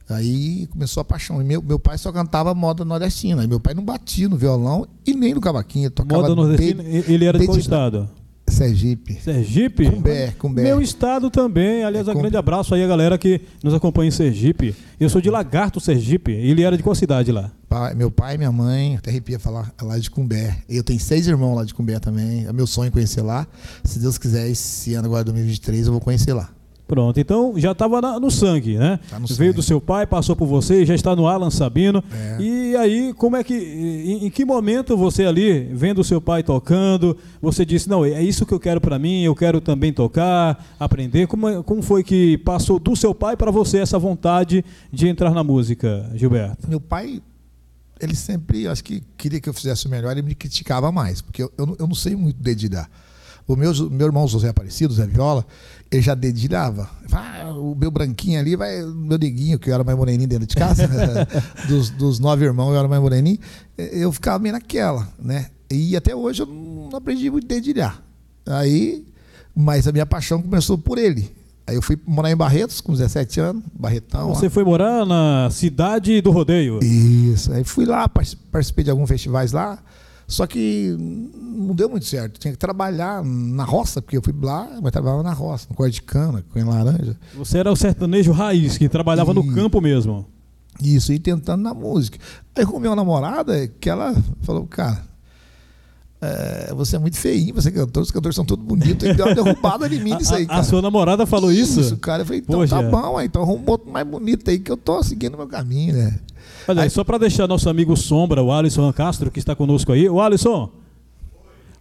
Aí 0.08 0.66
começou 0.66 1.00
a 1.00 1.04
paixão. 1.04 1.40
E 1.40 1.44
meu, 1.44 1.62
meu 1.62 1.78
pai 1.78 1.96
só 1.96 2.10
cantava 2.12 2.52
moda 2.54 2.84
nordestina. 2.84 3.42
Aí 3.42 3.48
meu 3.48 3.60
pai 3.60 3.72
não 3.74 3.84
batia 3.84 4.28
no 4.28 4.36
violão 4.36 4.86
e 5.06 5.14
nem 5.14 5.34
no 5.34 5.40
cavaquinho. 5.40 5.84
Ele 5.86 5.90
tocava 5.94 6.22
Moda 6.22 6.34
nordestina, 6.34 6.82
desde- 6.82 7.12
ele 7.12 7.24
era 7.24 7.38
de 7.38 7.44
qual 7.46 7.54
desde- 7.56 7.68
estado? 7.70 8.10
Sergipe. 8.52 9.14
Sergipe? 9.20 9.90
Cumbé, 9.90 10.32
Cumbé. 10.38 10.62
Meu 10.62 10.80
estado 10.80 11.30
também. 11.30 11.82
Aliás, 11.84 12.06
É, 12.06 12.12
um 12.12 12.18
grande 12.18 12.36
abraço 12.36 12.74
aí 12.74 12.82
a 12.84 12.86
galera 12.86 13.16
que 13.18 13.40
nos 13.62 13.74
acompanha 13.74 14.08
em 14.08 14.12
Sergipe. 14.12 14.74
Eu 15.00 15.08
sou 15.08 15.20
de 15.20 15.30
Lagarto, 15.30 15.80
Sergipe. 15.80 16.30
Ele 16.32 16.62
era 16.62 16.76
de 16.76 16.82
qual 16.82 16.94
cidade 16.94 17.32
lá? 17.32 17.50
Pai- 17.68 17.94
meu 17.94 18.10
pai 18.10 18.36
minha 18.36 18.52
mãe, 18.52 18.96
até 18.96 19.10
arrepia 19.10 19.38
falar, 19.38 19.72
é 19.80 19.84
lá 19.84 19.98
de 19.98 20.10
Cumbé. 20.10 20.56
Eu 20.68 20.84
tenho 20.84 21.00
seis 21.00 21.26
irmãos 21.26 21.54
lá 21.56 21.64
de 21.64 21.72
Cumbé 21.74 21.98
também. 21.98 22.46
É 22.46 22.52
meu 22.52 22.66
sonho 22.66 22.92
conhecer 22.92 23.22
lá. 23.22 23.46
Se 23.82 23.98
Deus 23.98 24.18
quiser, 24.18 24.48
esse 24.48 24.94
ano 24.94 25.06
agora, 25.06 25.24
2023, 25.24 25.86
eu 25.86 25.92
vou 25.92 26.00
conhecer 26.00 26.32
lá. 26.34 26.50
Pronto, 26.92 27.18
então 27.18 27.54
já 27.56 27.72
estava 27.72 28.20
no 28.20 28.30
sangue, 28.30 28.76
né? 28.76 29.00
Tá 29.08 29.18
no 29.18 29.26
Veio 29.26 29.36
sangue. 29.38 29.52
do 29.54 29.62
seu 29.62 29.80
pai, 29.80 30.06
passou 30.06 30.36
por 30.36 30.44
você, 30.46 30.84
já 30.84 30.94
está 30.94 31.16
no 31.16 31.26
Alan 31.26 31.48
Sabino. 31.48 32.04
É. 32.12 32.36
E 32.38 32.76
aí, 32.76 33.14
como 33.14 33.34
é 33.34 33.42
que. 33.42 33.54
Em, 33.54 34.26
em 34.26 34.30
que 34.30 34.44
momento 34.44 34.94
você 34.94 35.24
ali, 35.24 35.70
vendo 35.72 36.02
o 36.02 36.04
seu 36.04 36.20
pai 36.20 36.42
tocando, 36.42 37.16
você 37.40 37.64
disse: 37.64 37.88
Não, 37.88 38.04
é 38.04 38.22
isso 38.22 38.44
que 38.44 38.52
eu 38.52 38.60
quero 38.60 38.78
para 38.78 38.98
mim, 38.98 39.22
eu 39.22 39.34
quero 39.34 39.58
também 39.58 39.90
tocar, 39.90 40.62
aprender. 40.78 41.26
Como, 41.28 41.64
como 41.64 41.80
foi 41.80 42.04
que 42.04 42.36
passou 42.36 42.78
do 42.78 42.94
seu 42.94 43.14
pai 43.14 43.38
para 43.38 43.50
você 43.50 43.78
essa 43.78 43.98
vontade 43.98 44.62
de 44.92 45.08
entrar 45.08 45.30
na 45.30 45.42
música, 45.42 46.10
Gilberto? 46.14 46.68
Meu 46.68 46.78
pai, 46.78 47.22
ele 47.98 48.14
sempre, 48.14 48.68
acho 48.68 48.84
que 48.84 49.02
queria 49.16 49.40
que 49.40 49.48
eu 49.48 49.54
fizesse 49.54 49.86
o 49.86 49.88
melhor, 49.88 50.10
ele 50.12 50.20
me 50.20 50.34
criticava 50.34 50.92
mais, 50.92 51.22
porque 51.22 51.42
eu, 51.42 51.50
eu, 51.56 51.64
não- 51.64 51.76
eu 51.78 51.86
não 51.86 51.94
sei 51.94 52.14
muito 52.14 52.36
dedilhar. 52.38 52.90
O 53.48 53.56
meu, 53.56 53.72
meu 53.90 54.06
irmão 54.06 54.28
José 54.28 54.48
Aparecido, 54.50 54.94
Zé 54.94 55.04
Viola, 55.04 55.44
ele 55.92 56.02
já 56.02 56.14
dedilhava. 56.14 56.88
Ah, 57.12 57.52
o 57.54 57.74
meu 57.74 57.90
branquinho 57.90 58.40
ali 58.40 58.56
vai, 58.56 58.82
o 58.82 58.94
meu 58.94 59.18
neguinho, 59.18 59.58
que 59.58 59.68
eu 59.70 59.74
era 59.74 59.84
mais 59.84 59.96
moreninho 59.96 60.28
dentro 60.28 60.46
de 60.46 60.54
casa, 60.56 60.88
dos, 61.68 61.90
dos 61.90 62.18
nove 62.18 62.44
irmãos 62.44 62.70
eu 62.72 62.78
era 62.78 62.88
mais 62.88 63.00
moreninho, 63.02 63.38
eu 63.76 64.10
ficava 64.10 64.38
meio 64.38 64.54
naquela, 64.54 65.06
né? 65.22 65.46
E 65.70 65.94
até 65.96 66.14
hoje 66.16 66.42
eu 66.42 66.46
não 66.46 66.90
aprendi 66.96 67.30
muito 67.30 67.46
dedilhar. 67.46 68.02
Aí, 68.46 69.06
mas 69.54 69.86
a 69.86 69.92
minha 69.92 70.06
paixão 70.06 70.40
começou 70.42 70.76
por 70.78 70.98
ele. 70.98 71.30
Aí 71.66 71.76
eu 71.76 71.82
fui 71.82 71.96
morar 72.06 72.30
em 72.30 72.36
Barretos 72.36 72.80
com 72.80 72.92
17 72.92 73.38
anos, 73.40 73.62
Barretão. 73.78 74.28
lá. 74.30 74.34
Você 74.34 74.50
foi 74.50 74.64
morar 74.64 75.06
na 75.06 75.48
cidade 75.50 76.20
do 76.20 76.30
rodeio. 76.30 76.80
Isso. 76.82 77.52
Aí 77.52 77.62
fui 77.64 77.84
lá, 77.86 78.08
partic- 78.08 78.38
participei 78.50 78.82
de 78.84 78.90
alguns 78.90 79.08
festivais 79.08 79.52
lá. 79.52 79.78
Só 80.32 80.46
que 80.46 80.96
não 80.98 81.74
deu 81.74 81.90
muito 81.90 82.06
certo. 82.06 82.40
Tinha 82.40 82.52
que 82.52 82.58
trabalhar 82.58 83.22
na 83.22 83.64
roça, 83.64 84.00
porque 84.00 84.16
eu 84.16 84.22
fui 84.22 84.32
lá, 84.40 84.66
mas 84.82 84.90
trabalhava 84.90 85.22
na 85.22 85.34
roça, 85.34 85.66
no 85.68 85.76
corte 85.76 85.96
de 85.96 86.02
cana, 86.02 86.42
com 86.50 86.64
laranja. 86.64 87.14
Você 87.34 87.58
era 87.58 87.70
o 87.70 87.76
sertanejo 87.76 88.32
raiz, 88.32 88.78
que 88.78 88.88
trabalhava 88.88 89.34
no 89.34 89.44
Ih. 89.44 89.54
campo 89.54 89.78
mesmo. 89.78 90.24
Isso, 90.82 91.12
e 91.12 91.18
tentando 91.18 91.60
na 91.62 91.74
música. 91.74 92.18
Aí 92.56 92.64
com 92.64 92.80
minha 92.80 92.96
namorada, 92.96 93.68
que 93.78 93.90
ela 93.90 94.16
falou, 94.40 94.66
cara, 94.66 95.04
é, 96.18 96.72
você 96.74 96.96
é 96.96 96.98
muito 96.98 97.18
feinho, 97.18 97.54
você 97.54 97.68
é 97.68 97.72
cantor, 97.72 98.02
os 98.02 98.10
cantores 98.10 98.34
são 98.34 98.44
todos 98.46 98.64
bonitos, 98.64 99.06
e 99.06 99.12
deu 99.12 99.26
uma 99.26 99.34
derrubada 99.34 99.86
em 99.94 100.02
mim 100.02 100.14
nisso 100.16 100.34
aí, 100.34 100.44
A, 100.44 100.46
a 100.46 100.48
cara. 100.48 100.62
sua 100.62 100.80
namorada 100.80 101.26
falou 101.26 101.52
isso? 101.52 101.78
Isso, 101.78 101.98
cara. 101.98 102.22
Eu 102.22 102.26
falei, 102.26 102.40
então 102.40 102.58
Poxa. 102.58 102.74
tá 102.74 102.82
bom, 102.82 103.18
aí, 103.18 103.26
então 103.26 103.42
arruma 103.42 103.72
outro 103.72 103.90
mais 103.90 104.06
bonito 104.06 104.48
aí, 104.50 104.58
que 104.58 104.72
eu 104.72 104.78
tô 104.78 105.02
seguindo 105.02 105.36
meu 105.36 105.46
caminho, 105.46 105.92
né? 105.92 106.18
Olha 106.68 106.82
aí, 106.82 106.90
só 106.90 107.04
para 107.04 107.18
deixar 107.18 107.46
nosso 107.46 107.68
amigo 107.68 107.96
Sombra, 107.96 108.42
o 108.42 108.52
Alisson 108.52 108.92
Castro, 108.92 109.30
que 109.30 109.38
está 109.38 109.54
conosco 109.54 109.92
aí. 109.92 110.08
O 110.08 110.20
Alisson, 110.20 110.70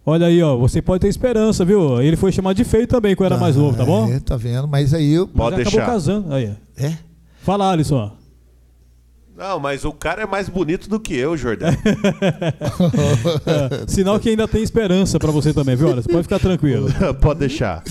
olha 0.04 0.26
aí, 0.26 0.42
ó, 0.42 0.56
você 0.56 0.82
pode 0.82 1.00
ter 1.00 1.08
esperança, 1.08 1.64
viu? 1.64 2.00
Ele 2.02 2.16
foi 2.16 2.32
chamado 2.32 2.56
de 2.56 2.64
feio 2.64 2.86
também 2.86 3.14
quando 3.14 3.32
era 3.32 3.40
mais 3.40 3.56
novo, 3.56 3.76
tá 3.76 3.84
bom? 3.84 4.08
É, 4.12 4.20
tá 4.20 4.36
vendo? 4.36 4.68
Mas 4.68 4.92
aí 4.94 5.12
eu. 5.12 5.26
Mas 5.26 5.36
Pode 5.36 5.54
acabou 5.60 5.72
deixar. 5.72 5.86
casando. 5.86 6.34
Aí. 6.34 6.52
É? 6.76 6.92
Fala, 7.42 7.70
Alisson. 7.70 8.12
Não, 9.34 9.58
mas 9.58 9.84
o 9.84 9.92
cara 9.92 10.22
é 10.22 10.26
mais 10.26 10.48
bonito 10.48 10.88
do 10.90 11.00
que 11.00 11.14
eu, 11.16 11.36
Jordão. 11.36 11.70
É, 11.70 11.74
sinal 13.88 14.20
que 14.20 14.28
ainda 14.28 14.46
tem 14.46 14.62
esperança 14.62 15.18
para 15.18 15.32
você 15.32 15.52
também, 15.54 15.74
viu? 15.74 15.90
Alisson? 15.90 16.10
Pode 16.10 16.22
ficar 16.24 16.38
tranquilo. 16.38 16.88
Pode 17.20 17.40
deixar. 17.40 17.82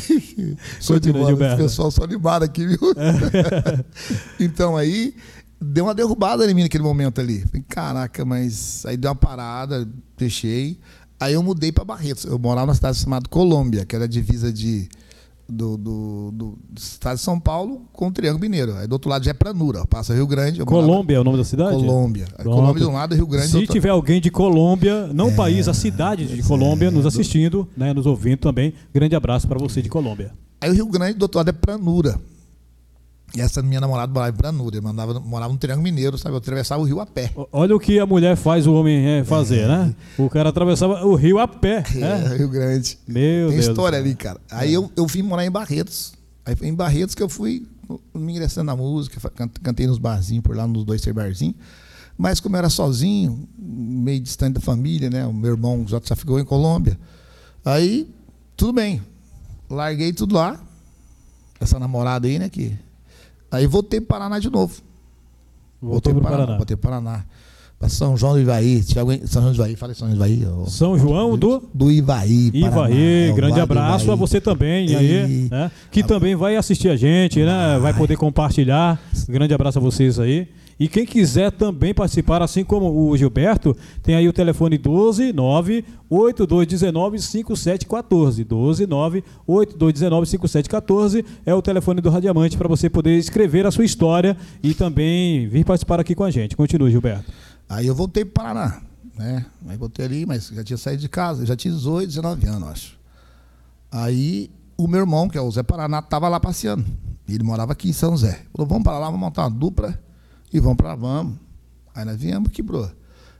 Sou 0.79 0.99
de 0.99 1.11
Continua, 1.11 1.13
bola, 1.13 1.27
Gilberto. 1.29 1.53
esse 1.55 1.63
pessoal 1.63 1.89
só 1.91 2.03
animado 2.03 2.43
aqui, 2.43 2.67
viu? 2.67 2.77
então 4.39 4.77
aí 4.77 5.15
deu 5.61 5.85
uma 5.85 5.93
derrubada 5.95 6.49
em 6.49 6.53
mim 6.53 6.63
naquele 6.63 6.83
momento 6.83 7.21
ali. 7.21 7.43
Caraca, 7.69 8.25
mas 8.25 8.83
aí 8.85 8.97
deu 8.97 9.09
uma 9.09 9.15
parada, 9.15 9.87
deixei. 10.17 10.79
Aí 11.19 11.33
eu 11.33 11.43
mudei 11.43 11.71
para 11.71 11.85
Barretos. 11.85 12.25
Eu 12.25 12.39
morava 12.39 12.65
numa 12.67 12.75
cidade 12.75 12.97
chamada 12.97 13.29
Colômbia, 13.29 13.85
que 13.85 13.95
era 13.95 14.05
a 14.05 14.07
divisa 14.07 14.51
de, 14.51 14.89
do, 15.47 15.77
do, 15.77 16.31
do- 16.31 16.57
do 16.67 16.79
estado 16.79 17.17
de 17.17 17.21
São 17.21 17.39
Paulo 17.39 17.83
com 17.93 18.07
o 18.07 18.11
Triângulo 18.11 18.41
Mineiro. 18.41 18.75
Aí 18.75 18.87
do 18.87 18.93
outro 18.93 19.07
lado 19.09 19.23
já 19.23 19.29
é 19.29 19.33
Pranura, 19.33 19.85
passa 19.85 20.15
Rio 20.15 20.25
Grande. 20.25 20.59
morava- 20.65 20.87
Colômbia 20.87 21.15
é 21.17 21.19
o 21.19 21.23
nome 21.23 21.37
da 21.37 21.43
cidade? 21.43 21.75
Colômbia. 21.75 22.25
Colômbia 22.43 22.83
de 22.83 22.89
um 22.89 22.93
lado, 22.93 23.13
Rio 23.13 23.27
Grande 23.27 23.51
do 23.51 23.59
Se 23.59 23.67
tiver 23.67 23.89
alguém 23.89 24.19
de 24.19 24.31
Colômbia, 24.31 25.07
não 25.13 25.27
o 25.27 25.35
país, 25.35 25.67
a 25.67 25.73
cidade 25.75 26.25
de 26.25 26.41
Colômbia, 26.41 26.89
nos 26.89 27.05
assistindo, 27.05 27.67
né, 27.77 27.93
nos 27.93 28.07
ouvindo 28.07 28.39
também, 28.39 28.73
grande 28.91 29.15
abraço 29.15 29.47
para 29.47 29.59
você 29.59 29.79
de 29.81 29.89
Colômbia. 29.89 30.31
Aí 30.59 30.71
o 30.71 30.73
Rio 30.73 30.87
Grande 30.87 31.19
do 31.19 31.21
outro 31.23 31.37
lado 31.37 31.49
é 31.49 31.53
Pranura. 31.53 32.19
E 33.35 33.39
essa 33.39 33.61
minha 33.61 33.79
namorada 33.79 34.11
morava 34.11 34.31
em. 34.35 34.77
Eu 34.77 34.83
mandava, 34.83 35.19
morava 35.19 35.53
no 35.53 35.57
Triângulo 35.57 35.83
Mineiro, 35.83 36.17
sabe? 36.17 36.33
Eu 36.33 36.37
atravessava 36.39 36.81
o 36.81 36.85
rio 36.85 36.99
a 36.99 37.05
pé. 37.05 37.31
Olha 37.51 37.75
o 37.75 37.79
que 37.79 37.97
a 37.97 38.05
mulher 38.05 38.35
faz 38.35 38.67
o 38.67 38.73
homem 38.73 39.05
é, 39.05 39.23
fazer, 39.23 39.67
né? 39.67 39.95
O 40.17 40.29
cara 40.29 40.49
atravessava 40.49 41.05
o 41.05 41.15
rio 41.15 41.39
a 41.39 41.47
pé, 41.47 41.83
É, 41.95 41.99
né? 41.99 42.35
Rio 42.37 42.49
Grande. 42.49 42.97
Meu 43.07 43.47
Tem 43.47 43.57
Deus. 43.57 43.69
história 43.69 43.97
ali, 43.97 44.15
cara. 44.15 44.39
Aí 44.51 44.73
eu, 44.73 44.91
eu 44.95 45.05
vim 45.07 45.21
morar 45.21 45.45
em 45.45 45.51
Barretos. 45.51 46.13
Aí 46.45 46.55
foi 46.55 46.67
em 46.67 46.73
Barretos 46.75 47.15
que 47.15 47.23
eu 47.23 47.29
fui 47.29 47.65
me 48.13 48.33
ingressando 48.33 48.65
na 48.65 48.75
música, 48.75 49.29
cantei 49.61 49.85
nos 49.87 49.97
barzinhos 49.97 50.43
por 50.43 50.55
lá, 50.55 50.65
nos 50.67 50.83
dois 50.83 51.01
ter 51.01 51.13
barzinhos. 51.13 51.55
Mas 52.17 52.39
como 52.39 52.55
eu 52.55 52.59
era 52.59 52.69
sozinho, 52.69 53.47
meio 53.57 54.19
distante 54.19 54.55
da 54.55 54.61
família, 54.61 55.09
né? 55.09 55.25
O 55.25 55.33
meu 55.33 55.51
irmão 55.51 55.85
já, 55.87 55.99
já 56.03 56.15
ficou 56.15 56.39
em 56.39 56.45
Colômbia. 56.45 56.97
Aí, 57.63 58.09
tudo 58.57 58.73
bem. 58.73 59.01
Larguei 59.69 60.11
tudo 60.13 60.35
lá. 60.35 60.59
Essa 61.59 61.79
namorada 61.79 62.27
aí, 62.27 62.37
né? 62.37 62.49
Que... 62.49 62.77
Aí 63.51 63.67
voltei 63.67 63.99
para 63.99 64.19
Paraná 64.19 64.39
de 64.39 64.49
novo. 64.49 64.73
Voltou 65.81 65.91
voltei 65.91 66.13
pro 66.13 66.21
para 66.21 66.29
Paraná. 66.31 66.45
Paraná. 66.45 66.57
Voltei 66.57 66.77
para 66.77 66.89
Paraná. 66.91 67.25
São 67.87 68.15
João 68.15 68.33
do 68.33 68.39
Ivaí. 68.39 68.83
São 68.83 69.41
João 69.41 69.51
do 69.51 69.55
Ivaí, 69.55 69.75
falei 69.75 69.95
São 69.95 70.07
João 70.07 70.17
do 70.19 70.25
Ivaí. 70.25 70.47
ó. 70.47 70.65
São 70.67 70.97
João 70.99 71.35
do 71.35 71.63
Do 71.73 71.91
Ivaí. 71.91 72.51
Paraná. 72.51 72.67
Ivaí, 72.89 73.29
É, 73.29 73.33
grande 73.33 73.59
abraço 73.59 74.03
a 74.03 74.13
Ivaí. 74.13 74.17
você 74.19 74.39
também, 74.39 74.95
aí, 74.95 75.45
E- 75.45 75.49
né? 75.49 75.71
Que 75.89 76.03
também 76.03 76.35
vai 76.35 76.55
assistir 76.55 76.89
a 76.89 76.95
gente, 76.95 77.43
né? 77.43 77.79
Vai 77.81 77.93
poder 77.95 78.17
compartilhar. 78.17 79.01
Grande 79.27 79.53
abraço 79.53 79.79
a 79.79 79.81
vocês 79.81 80.19
aí. 80.19 80.47
E 80.81 80.87
quem 80.87 81.05
quiser 81.05 81.51
também 81.51 81.93
participar, 81.93 82.41
assim 82.41 82.63
como 82.63 83.07
o 83.07 83.15
Gilberto, 83.15 83.77
tem 84.01 84.15
aí 84.15 84.27
o 84.27 84.33
telefone 84.33 84.79
12 84.79 85.31
9 85.31 85.85
8219 86.09 87.19
5714. 87.19 88.43
12 88.43 88.87
9 88.87 89.23
8219 89.45 90.25
5714 90.25 91.23
é 91.45 91.53
o 91.53 91.61
telefone 91.61 92.01
do 92.01 92.09
Radiamante 92.09 92.57
para 92.57 92.67
você 92.67 92.89
poder 92.89 93.15
escrever 93.19 93.67
a 93.67 93.69
sua 93.69 93.85
história 93.85 94.35
e 94.63 94.73
também 94.73 95.47
vir 95.47 95.63
participar 95.63 95.99
aqui 95.99 96.15
com 96.15 96.23
a 96.23 96.31
gente. 96.31 96.57
Continue, 96.57 96.89
Gilberto. 96.89 97.31
Aí 97.69 97.85
eu 97.85 97.93
voltei 97.93 98.25
para 98.25 98.43
Paraná, 98.43 98.81
né? 99.15 99.45
Aí 99.67 99.77
voltei 99.77 100.03
ali, 100.03 100.25
mas 100.25 100.47
já 100.47 100.63
tinha 100.63 100.77
saído 100.77 101.01
de 101.03 101.09
casa, 101.09 101.45
já 101.45 101.55
tinha 101.55 101.71
18, 101.71 102.07
19 102.07 102.47
anos, 102.47 102.69
acho. 102.69 102.99
Aí 103.91 104.49
o 104.75 104.87
meu 104.87 105.01
irmão, 105.01 105.29
que 105.29 105.37
é 105.37 105.41
o 105.41 105.51
Zé 105.51 105.61
Paraná, 105.61 105.99
estava 105.99 106.27
lá 106.27 106.39
passeando. 106.39 106.83
Ele 107.29 107.43
morava 107.43 107.73
aqui 107.73 107.87
em 107.87 107.93
São 107.93 108.17
José. 108.17 108.47
Falou, 108.51 108.67
vamos 108.67 108.83
para 108.83 108.97
lá, 108.97 109.05
vamos 109.05 109.19
montar 109.19 109.43
uma 109.43 109.51
dupla 109.51 109.95
e 110.53 110.59
vamos 110.59 110.77
para 110.77 110.95
vamos. 110.95 111.35
Aí 111.93 112.05
nós 112.05 112.17
viemos, 112.17 112.49
quebrou. 112.51 112.89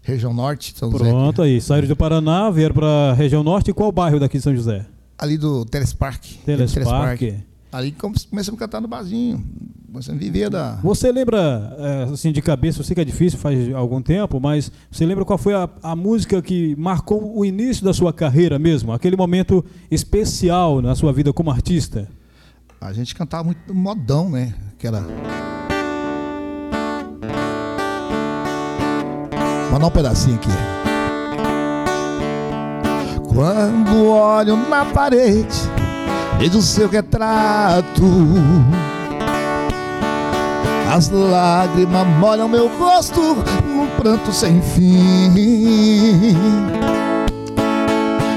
Região 0.01 0.34
Norte, 0.34 0.74
São 0.75 0.91
José. 0.91 1.03
Pronto 1.03 1.41
aí. 1.41 1.62
Saíram 1.62 1.88
do 1.88 1.96
Paraná, 1.96 2.50
vieram 2.50 2.74
para 2.74 3.12
a 3.12 3.13
região 3.13 3.44
norte. 3.44 3.72
Qual 3.72 3.91
bairro 3.91 4.20
daqui 4.20 4.38
de 4.38 4.44
São 4.44 4.56
José? 4.56 4.86
Ali 5.18 5.38
do 5.38 5.63
Telespark. 5.63 6.24
Telespark. 6.44 7.22
Ali 7.72 7.91
come- 7.91 8.15
começamos 8.30 8.58
a 8.60 8.65
cantar 8.65 8.82
no 8.82 8.88
barzinho. 8.88 9.46
Começamos 9.91 10.20
a 10.20 10.24
viver 10.24 10.50
da... 10.50 10.80
Você 10.84 11.12
lembra, 11.12 11.75
é, 11.77 12.03
assim, 12.13 12.32
de 12.32 12.41
cabeça, 12.41 12.80
eu 12.80 12.84
sei 12.84 12.96
que 12.96 13.01
é 13.01 13.06
difícil, 13.06 13.38
faz 13.38 13.74
algum 13.75 14.01
tempo, 14.01 14.39
mas 14.39 14.72
você 14.89 15.06
lembra 15.06 15.24
qual 15.24 15.38
foi 15.38 15.53
a, 15.53 15.70
a 15.84 15.96
música 15.96 16.41
que 16.41 16.75
marcou 16.77 17.38
o 17.38 17.46
início 17.46 17.84
da 17.86 17.94
sua 17.94 18.12
carreira 18.12 18.58
mesmo? 18.58 18.91
Aquele 18.94 19.15
momento 19.18 19.63
especial 19.91 20.82
na 20.82 20.96
sua 20.96 21.13
vida 21.13 21.32
como 21.32 21.51
artista? 21.51 22.08
A 22.80 22.91
gente 22.91 23.13
cantava 23.13 23.44
muito 23.44 23.74
modão, 23.74 24.30
né? 24.30 24.56
Que 24.80 24.88
Mandar 29.72 29.88
um 29.88 29.92
pedacinho 29.92 30.36
aqui. 30.36 30.50
Quando 33.34 34.08
olho 34.08 34.58
na 34.58 34.84
parede, 34.84 35.58
vejo 36.38 36.60
o 36.60 36.62
seu 36.62 36.90
retrato. 36.90 38.04
As 40.94 41.10
lágrimas 41.10 42.06
molham 42.20 42.50
meu 42.50 42.68
rosto 42.78 43.38
num 43.66 43.88
pranto 43.98 44.34
sem 44.34 44.62
fim. 44.62 46.36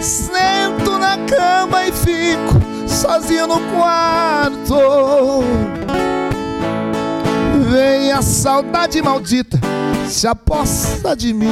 Sento 0.01 0.99
na 0.99 1.19
cama 1.27 1.85
e 1.85 1.91
fico 1.91 2.61
sozinho 2.87 3.49
no 3.49 3.61
quarto. 3.73 4.77
Vem 7.73 8.13
a 8.13 8.23
saudade 8.23 9.03
maldita, 9.03 9.59
se 10.09 10.27
aposta 10.27 11.17
de 11.17 11.33
mim. 11.33 11.49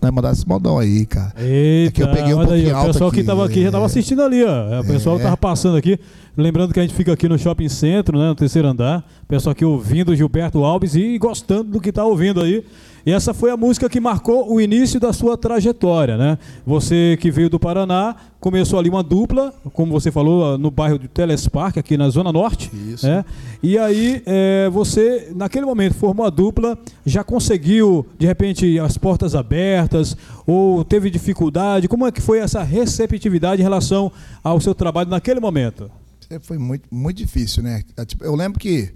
Vai 0.00 0.10
mandar 0.10 0.32
esse 0.32 0.46
modão 0.46 0.78
aí, 0.78 1.06
cara. 1.06 1.32
Eita, 1.38 1.92
que 1.92 2.02
eu 2.02 2.12
peguei 2.12 2.34
um 2.34 2.38
olha 2.38 2.52
aí, 2.52 2.70
o 2.70 2.84
pessoal 2.86 3.10
que 3.10 3.16
aqui, 3.16 3.20
estava 3.20 3.44
aqui 3.46 3.60
já 3.62 3.68
estava 3.68 3.84
é. 3.84 3.86
assistindo 3.86 4.22
ali, 4.22 4.44
ó. 4.44 4.80
O 4.80 4.84
pessoal 4.84 5.16
É. 5.16 5.18
estava 5.18 5.36
passando 5.36 5.76
aqui. 5.78 5.98
Lembrando 6.36 6.74
que 6.74 6.80
a 6.80 6.82
gente 6.82 6.94
fica 6.94 7.12
aqui 7.12 7.26
no 7.28 7.38
Shopping 7.38 7.68
Centro, 7.68 8.18
né, 8.18 8.28
no 8.28 8.34
terceiro 8.34 8.68
andar. 8.68 8.98
O 9.22 9.26
pessoal 9.26 9.52
aqui 9.52 9.64
ouvindo 9.64 10.10
o 10.12 10.16
Gilberto 10.16 10.62
Alves 10.62 10.94
e 10.94 11.16
gostando 11.16 11.64
do 11.64 11.80
que 11.80 11.88
está 11.88 12.04
ouvindo 12.04 12.42
aí. 12.42 12.64
E 13.06 13.12
essa 13.12 13.34
foi 13.34 13.50
a 13.50 13.56
música 13.56 13.88
que 13.88 14.00
marcou 14.00 14.50
o 14.50 14.58
início 14.58 14.98
da 14.98 15.12
sua 15.12 15.36
trajetória, 15.36 16.16
né? 16.16 16.38
Você 16.64 17.18
que 17.20 17.30
veio 17.30 17.50
do 17.50 17.60
Paraná, 17.60 18.16
começou 18.40 18.78
ali 18.78 18.88
uma 18.88 19.02
dupla, 19.02 19.52
como 19.74 19.92
você 19.92 20.10
falou, 20.10 20.56
no 20.56 20.70
bairro 20.70 20.98
do 20.98 21.06
Telespark, 21.06 21.76
aqui 21.76 21.98
na 21.98 22.08
Zona 22.08 22.32
Norte. 22.32 22.70
Isso. 22.74 23.06
né? 23.06 23.22
E 23.62 23.76
aí, 23.76 24.22
é, 24.24 24.70
você, 24.70 25.30
naquele 25.36 25.66
momento, 25.66 25.94
formou 25.94 26.24
a 26.24 26.30
dupla, 26.30 26.78
já 27.04 27.22
conseguiu, 27.22 28.06
de 28.18 28.26
repente, 28.26 28.78
as 28.78 28.96
portas 28.96 29.34
abertas, 29.34 30.16
ou 30.46 30.82
teve 30.82 31.10
dificuldade? 31.10 31.88
Como 31.88 32.06
é 32.06 32.12
que 32.12 32.22
foi 32.22 32.38
essa 32.38 32.62
receptividade 32.62 33.60
em 33.60 33.64
relação 33.64 34.10
ao 34.42 34.58
seu 34.62 34.74
trabalho 34.74 35.10
naquele 35.10 35.40
momento? 35.40 35.90
Sempre 36.26 36.46
foi 36.46 36.56
muito, 36.56 36.88
muito 36.90 37.18
difícil, 37.18 37.62
né? 37.62 37.82
É, 37.98 38.04
tipo, 38.06 38.24
Eu 38.24 38.34
lembro 38.34 38.58
que, 38.58 38.94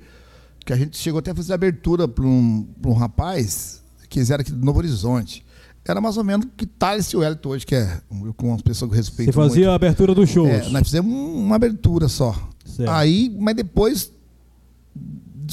que 0.65 0.73
a 0.73 0.77
gente 0.77 0.97
chegou 0.97 1.19
até 1.19 1.33
a 1.33 1.35
fazer 1.35 1.53
abertura 1.53 2.09
para 2.09 2.25
um, 2.25 2.67
um 2.87 2.93
rapaz 2.95 3.87
que 4.09 4.21
era 4.31 4.43
aqui 4.43 4.51
do 4.53 4.65
Novo 4.65 4.79
Horizonte. 4.79 5.45
Era 5.87 6.01
mais 6.03 6.19
ou 6.19 6.25
menos 6.25 6.45
o 6.45 6.51
que 6.51 6.67
Thales 6.67 7.07
e 7.07 7.17
o 7.17 7.21
Wellington 7.21 7.49
hoje, 7.49 7.65
que 7.65 7.75
é 7.75 8.01
com 8.37 8.49
umas 8.49 8.61
pessoas 8.61 8.91
que 8.91 8.95
eu 8.95 8.99
respeito 8.99 9.33
Você 9.33 9.33
fazia 9.33 9.55
muito. 9.63 9.71
a 9.71 9.75
abertura 9.75 10.15
dos 10.15 10.29
shows. 10.29 10.51
É, 10.51 10.69
nós 10.69 10.83
fizemos 10.83 11.11
um- 11.11 11.39
uma 11.47 11.57
abertura 11.57 12.09
só. 12.09 12.35
Certo. 12.67 12.91
Aí, 12.91 13.35
mas 13.41 13.57
depois 13.57 14.13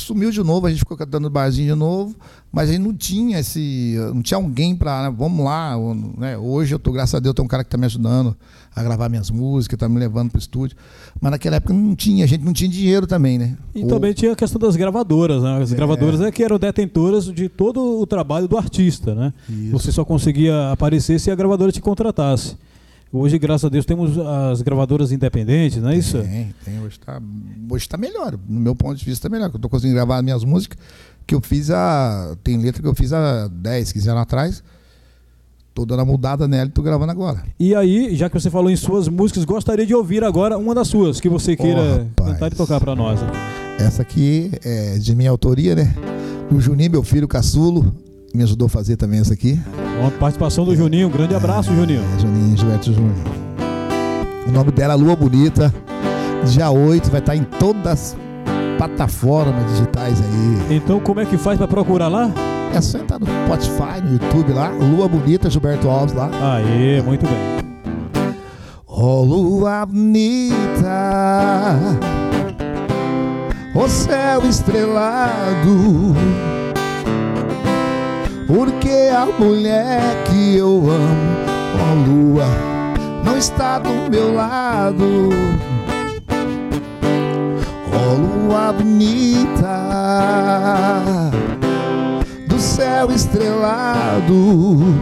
sumiu 0.01 0.31
de 0.31 0.43
novo, 0.43 0.67
a 0.67 0.69
gente 0.69 0.79
ficou 0.79 0.97
cantando 0.97 1.29
barzinho 1.29 1.73
de 1.73 1.79
novo, 1.79 2.15
mas 2.51 2.69
aí 2.69 2.77
não 2.77 2.93
tinha 2.93 3.39
esse, 3.39 3.95
não 4.13 4.21
tinha 4.21 4.37
alguém 4.37 4.75
para, 4.75 5.09
vamos 5.09 5.43
lá, 5.43 5.75
ou, 5.75 5.93
né? 5.95 6.37
Hoje 6.37 6.73
eu 6.75 6.79
tô, 6.79 6.91
graças 6.91 7.15
a 7.15 7.19
Deus, 7.19 7.33
tem 7.35 7.43
um 7.43 7.47
cara 7.47 7.63
que 7.63 7.69
tá 7.69 7.77
me 7.77 7.85
ajudando 7.85 8.35
a 8.75 8.83
gravar 8.83 9.09
minhas 9.09 9.31
músicas, 9.31 9.77
tá 9.79 9.87
me 9.87 9.99
levando 9.99 10.29
pro 10.31 10.39
estúdio. 10.39 10.75
Mas 11.21 11.31
naquela 11.31 11.55
época 11.57 11.73
não 11.73 11.95
tinha, 11.95 12.25
a 12.25 12.27
gente 12.27 12.43
não 12.43 12.53
tinha 12.53 12.69
dinheiro 12.69 13.07
também, 13.07 13.37
né? 13.37 13.57
E 13.73 13.83
Ou- 13.83 13.87
também 13.87 14.13
tinha 14.13 14.33
a 14.33 14.35
questão 14.35 14.59
das 14.59 14.75
gravadoras, 14.75 15.41
né? 15.43 15.61
As 15.61 15.71
gravadoras 15.71 16.21
é 16.21 16.31
que 16.31 16.43
eram 16.43 16.59
detentoras 16.59 17.25
de 17.25 17.47
todo 17.47 17.99
o 17.99 18.05
trabalho 18.05 18.47
do 18.47 18.57
artista, 18.57 19.15
né? 19.15 19.33
Isso. 19.49 19.71
Você 19.71 19.91
só 19.91 20.03
conseguia 20.03 20.71
aparecer 20.71 21.19
se 21.19 21.31
a 21.31 21.35
gravadora 21.35 21.71
te 21.71 21.81
contratasse. 21.81 22.57
Hoje, 23.17 23.39
graças 23.39 23.63
a 23.63 23.69
Deus, 23.69 23.86
temos 23.86 24.17
as 24.17 24.62
gravadoras 24.62 25.10
independentes, 25.10 25.81
não 25.81 25.89
é 25.89 25.95
isso? 25.95 26.22
Tem, 26.22 26.53
tem. 26.65 26.81
Hoje 26.81 27.00
tá, 27.00 27.22
hoje 27.69 27.88
tá 27.88 27.98
melhor. 27.98 28.38
No 28.45 28.60
meu 28.60 28.75
ponto 28.75 28.98
de 28.98 29.05
vista, 29.05 29.29
tá 29.29 29.34
melhor. 29.34 29.50
Eu 29.53 29.57
tô 29.57 29.69
conseguindo 29.69 29.95
gravar 29.95 30.22
minhas 30.22 30.43
músicas 30.43 30.77
que 31.25 31.34
eu 31.34 31.39
fiz 31.39 31.72
a. 31.72 32.36
Tem 32.43 32.57
letra 32.57 32.81
que 32.81 32.88
eu 32.89 32.93
fiz 32.93 33.13
há 33.13 33.48
10, 33.48 33.93
15 33.93 34.10
anos 34.10 34.22
atrás. 34.22 34.63
Tô 35.74 35.86
dando 35.86 36.01
a 36.01 36.05
mudada 36.05 36.45
nela 36.45 36.67
e 36.67 36.72
tô 36.72 36.81
gravando 36.81 37.10
agora. 37.10 37.41
E 37.57 37.74
aí, 37.74 38.13
já 38.17 38.29
que 38.29 38.38
você 38.38 38.50
falou 38.50 38.69
em 38.69 38.75
suas 38.75 39.07
músicas, 39.07 39.45
gostaria 39.45 39.86
de 39.86 39.95
ouvir 39.95 40.22
agora 40.22 40.57
uma 40.57 40.75
das 40.75 40.89
suas, 40.89 41.22
que 41.22 41.29
você 41.29 41.55
queira 41.55 42.10
rapaz. 42.17 42.34
cantar 42.34 42.51
e 42.51 42.55
tocar 42.55 42.81
para 42.81 42.95
nós. 42.98 43.22
Essa 43.79 44.01
aqui 44.01 44.51
é 44.62 44.98
de 44.98 45.15
minha 45.15 45.29
autoria, 45.29 45.74
né? 45.74 45.95
O 46.51 46.60
Juninho, 46.60 46.91
meu 46.91 47.03
filho 47.03 47.29
caçulo, 47.29 47.95
me 48.36 48.44
ajudou 48.44 48.65
a 48.68 48.70
fazer 48.70 48.96
também 48.96 49.20
essa 49.20 49.34
aqui. 49.34 49.60
Uma 50.00 50.12
participação 50.12 50.65
do 50.65 50.75
Juninho, 50.75 51.08
um 51.08 51.12
grande 51.12 51.34
abraço, 51.36 51.74
Juninho. 51.74 52.01
É, 52.15 52.20
Juninho, 52.20 52.58
Gilberto 52.58 52.94
Júnior. 52.94 53.15
O 54.48 54.51
nome 54.51 54.72
dela 54.72 54.94
é 54.94 54.98
Lua 54.98 55.15
Bonita. 55.15 55.74
Dia 56.46 56.70
8 56.70 57.10
vai 57.10 57.20
estar 57.20 57.36
em 57.36 57.44
todas 57.44 57.88
as 57.88 58.18
plataformas 58.77 59.65
digitais 59.72 60.22
aí. 60.22 60.77
Então, 60.77 61.00
como 61.00 61.20
é 61.20 61.25
que 61.25 61.38
faz 61.38 61.58
para 61.58 61.68
procurar 61.68 62.08
lá? 62.08 62.32
É 62.74 62.82
só 62.82 62.98
entrar 62.98 63.20
no 63.20 63.25
Spotify, 63.25 64.01
no 64.04 64.13
YouTube 64.13 64.54
lá. 64.54 64.70
Lua 64.70 65.08
Bonita, 65.08 65.50
Gilberto 65.50 65.89
Alves 65.89 66.13
lá. 66.13 66.30
Aê, 66.58 67.01
muito 67.01 67.25
bem. 67.25 67.65
Oh, 68.98 69.24
lua 69.24 69.86
bonita, 69.86 70.88
o 73.75 73.89
céu 73.89 74.48
estrelado, 74.48 76.15
porque 78.47 79.09
a 79.11 79.25
mulher 79.25 80.23
que 80.25 80.57
eu 80.57 80.77
amo, 80.89 81.35
oh 81.81 82.09
lua, 82.09 82.45
não 83.23 83.37
está 83.37 83.79
do 83.79 83.89
meu 84.09 84.33
lado. 84.33 85.29
Oh, 87.91 88.47
lua 88.47 88.71
bonita, 88.73 89.89
do 92.47 92.59
céu 92.59 93.11
estrelado. 93.11 94.95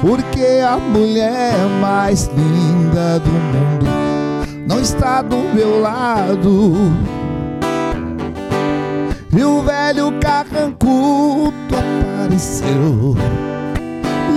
Porque 0.00 0.60
a 0.64 0.78
mulher 0.78 1.54
mais 1.80 2.28
linda 2.28 3.18
do 3.20 3.30
mundo 3.30 3.86
não 4.66 4.80
está 4.80 5.22
do 5.22 5.36
meu 5.54 5.80
lado. 5.80 6.92
E 9.34 9.42
o 9.42 9.62
velho 9.62 10.12
carrancudo 10.20 11.54
apareceu, 11.74 13.16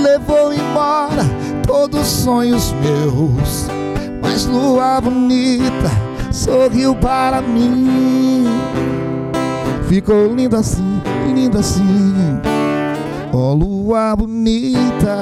levou 0.01 0.53
embora 0.53 1.25
todos 1.67 1.99
os 1.99 2.07
sonhos 2.07 2.73
meus. 2.81 3.67
Mas 4.21 4.45
lua 4.45 5.01
bonita, 5.01 5.91
sorriu 6.31 6.95
para 6.95 7.41
mim. 7.41 8.45
Ficou 9.89 10.33
lindo 10.33 10.55
assim, 10.55 11.01
lindo 11.33 11.57
assim. 11.57 12.39
Ó 13.33 13.53
lua 13.53 14.15
bonita 14.15 15.17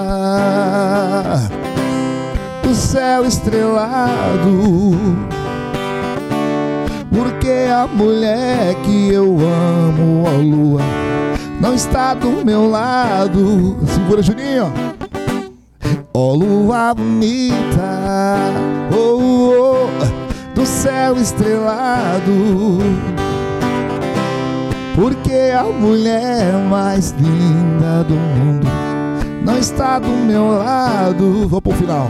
do 2.62 2.76
céu 2.76 3.26
estrelado. 3.26 4.62
Porque 7.14 7.68
a 7.70 7.86
mulher 7.86 8.74
que 8.84 9.14
eu 9.14 9.38
amo, 9.40 10.24
ó 10.26 10.42
lua, 10.42 10.82
não 11.62 11.76
está 11.76 12.16
do 12.16 12.44
meu 12.44 12.68
lado. 12.68 13.78
Segura, 13.86 14.24
Juninho. 14.24 14.74
Ó 16.12 16.34
lua 16.34 16.94
bonita, 16.96 18.50
oh, 18.92 19.88
oh, 19.88 20.56
do 20.56 20.66
céu 20.66 21.16
estrelado. 21.16 22.32
Porque 24.96 25.52
a 25.56 25.64
mulher 25.64 26.54
mais 26.70 27.12
linda 27.12 28.04
do 28.04 28.16
mundo 28.16 28.68
não 29.46 29.58
está 29.58 30.00
do 30.00 30.08
meu 30.08 30.58
lado. 30.58 31.48
Vou 31.48 31.62
pro 31.62 31.74
final. 31.74 32.10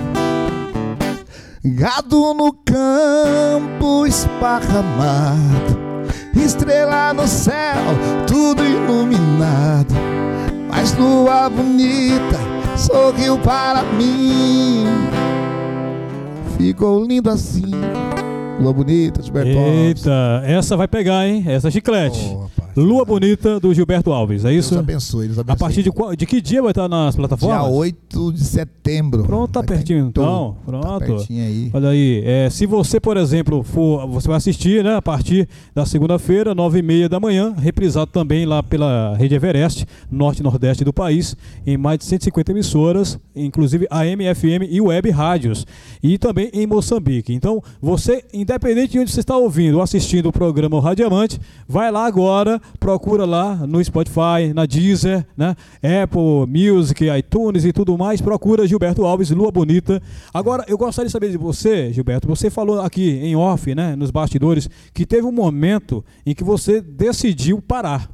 Gado 1.65 2.33
no 2.33 2.51
campo 2.51 4.05
esparramado, 4.05 5.79
estrela 6.35 7.13
no 7.13 7.25
céu, 7.25 7.85
tudo 8.27 8.61
iluminado. 8.65 9.93
Mas 10.67 10.93
lua 10.97 11.49
bonita 11.49 12.37
sorriu 12.75 13.39
para 13.39 13.81
mim. 13.93 14.83
Ficou 16.57 17.01
lindo 17.01 17.29
assim. 17.29 17.71
Lua 18.59 18.73
bonita, 18.73 19.21
Gilberto. 19.21 19.57
Eita, 19.57 20.43
essa 20.45 20.75
vai 20.75 20.89
pegar, 20.89 21.25
hein? 21.25 21.45
Essa 21.47 21.69
é 21.69 21.71
chiclete. 21.71 22.35
Oh. 22.35 22.42
Lua 22.75 23.05
Bonita 23.05 23.59
do 23.59 23.71
Gilberto 23.73 24.11
Alves, 24.11 24.43
é 24.45 24.49
Deus 24.49 24.65
isso? 24.65 24.79
abençoe, 24.79 25.27
Deus 25.27 25.37
A 25.37 25.41
abençoe. 25.41 25.59
partir 25.59 25.83
de, 25.83 25.91
qual- 25.91 26.15
de 26.15 26.25
que 26.25 26.41
dia 26.41 26.59
vai 26.61 26.71
estar 26.71 26.89
nas 26.89 27.15
plataformas? 27.15 27.61
Dia 27.65 27.69
8 27.71 28.31
de 28.33 28.43
setembro. 28.43 29.23
Pronto, 29.23 29.51
tá 29.51 29.61
pertinho 29.63 30.07
então. 30.07 30.55
tudo. 30.65 30.65
Pronto. 30.65 30.99
Tá 30.99 31.05
pertinho 31.05 31.43
aí. 31.43 31.69
Olha 31.71 31.89
aí, 31.89 32.23
é, 32.25 32.49
se 32.49 32.65
você, 32.65 32.99
por 32.99 33.15
exemplo, 33.15 33.61
for, 33.61 34.07
você 34.07 34.27
vai 34.27 34.37
assistir, 34.37 34.83
né, 34.83 34.95
a 34.95 35.01
partir 35.01 35.47
da 35.75 35.85
segunda-feira, 35.85 36.55
nove 36.55 36.79
e 36.79 36.81
meia 36.81 37.07
da 37.07 37.19
manhã, 37.19 37.53
reprisado 37.55 38.07
também 38.07 38.43
lá 38.45 38.63
pela 38.63 39.15
Rede 39.17 39.35
Everest, 39.35 39.85
norte 40.11 40.39
e 40.39 40.43
nordeste 40.43 40.83
do 40.83 40.91
país, 40.91 41.35
em 41.67 41.77
mais 41.77 41.99
de 41.99 42.05
150 42.05 42.51
emissoras, 42.51 43.19
inclusive 43.35 43.85
AM, 43.91 44.23
FM 44.33 44.63
e 44.67 44.81
web 44.81 45.11
rádios, 45.11 45.65
e 46.01 46.17
também 46.17 46.49
em 46.53 46.65
Moçambique. 46.65 47.33
Então, 47.33 47.61
você, 47.79 48.23
independente 48.33 48.93
de 48.93 48.99
onde 48.99 49.11
você 49.11 49.19
está 49.19 49.37
ouvindo 49.37 49.75
ou 49.77 49.83
assistindo 49.83 50.29
o 50.29 50.31
programa 50.33 50.81
Radiamante, 50.81 51.39
vai 51.67 51.91
lá 51.91 52.05
agora, 52.07 52.59
procura 52.79 53.25
lá 53.25 53.55
no 53.67 53.83
Spotify, 53.83 54.53
na 54.53 54.65
Deezer, 54.65 55.25
né, 55.35 55.55
Apple 56.03 56.47
Music, 56.47 57.05
iTunes 57.05 57.65
e 57.65 57.73
tudo 57.73 57.97
mais, 57.97 58.21
procura 58.21 58.67
Gilberto 58.67 59.05
Alves, 59.05 59.29
Lua 59.31 59.51
Bonita. 59.51 60.01
Agora, 60.33 60.63
eu 60.67 60.77
gostaria 60.77 61.07
de 61.07 61.11
saber 61.11 61.31
de 61.31 61.37
você, 61.37 61.91
Gilberto, 61.93 62.27
você 62.27 62.49
falou 62.49 62.81
aqui 62.81 63.11
em 63.11 63.35
off, 63.35 63.73
né, 63.73 63.95
nos 63.95 64.11
bastidores, 64.11 64.69
que 64.93 65.05
teve 65.05 65.25
um 65.25 65.31
momento 65.31 66.03
em 66.25 66.33
que 66.33 66.43
você 66.43 66.81
decidiu 66.81 67.61
parar 67.61 68.09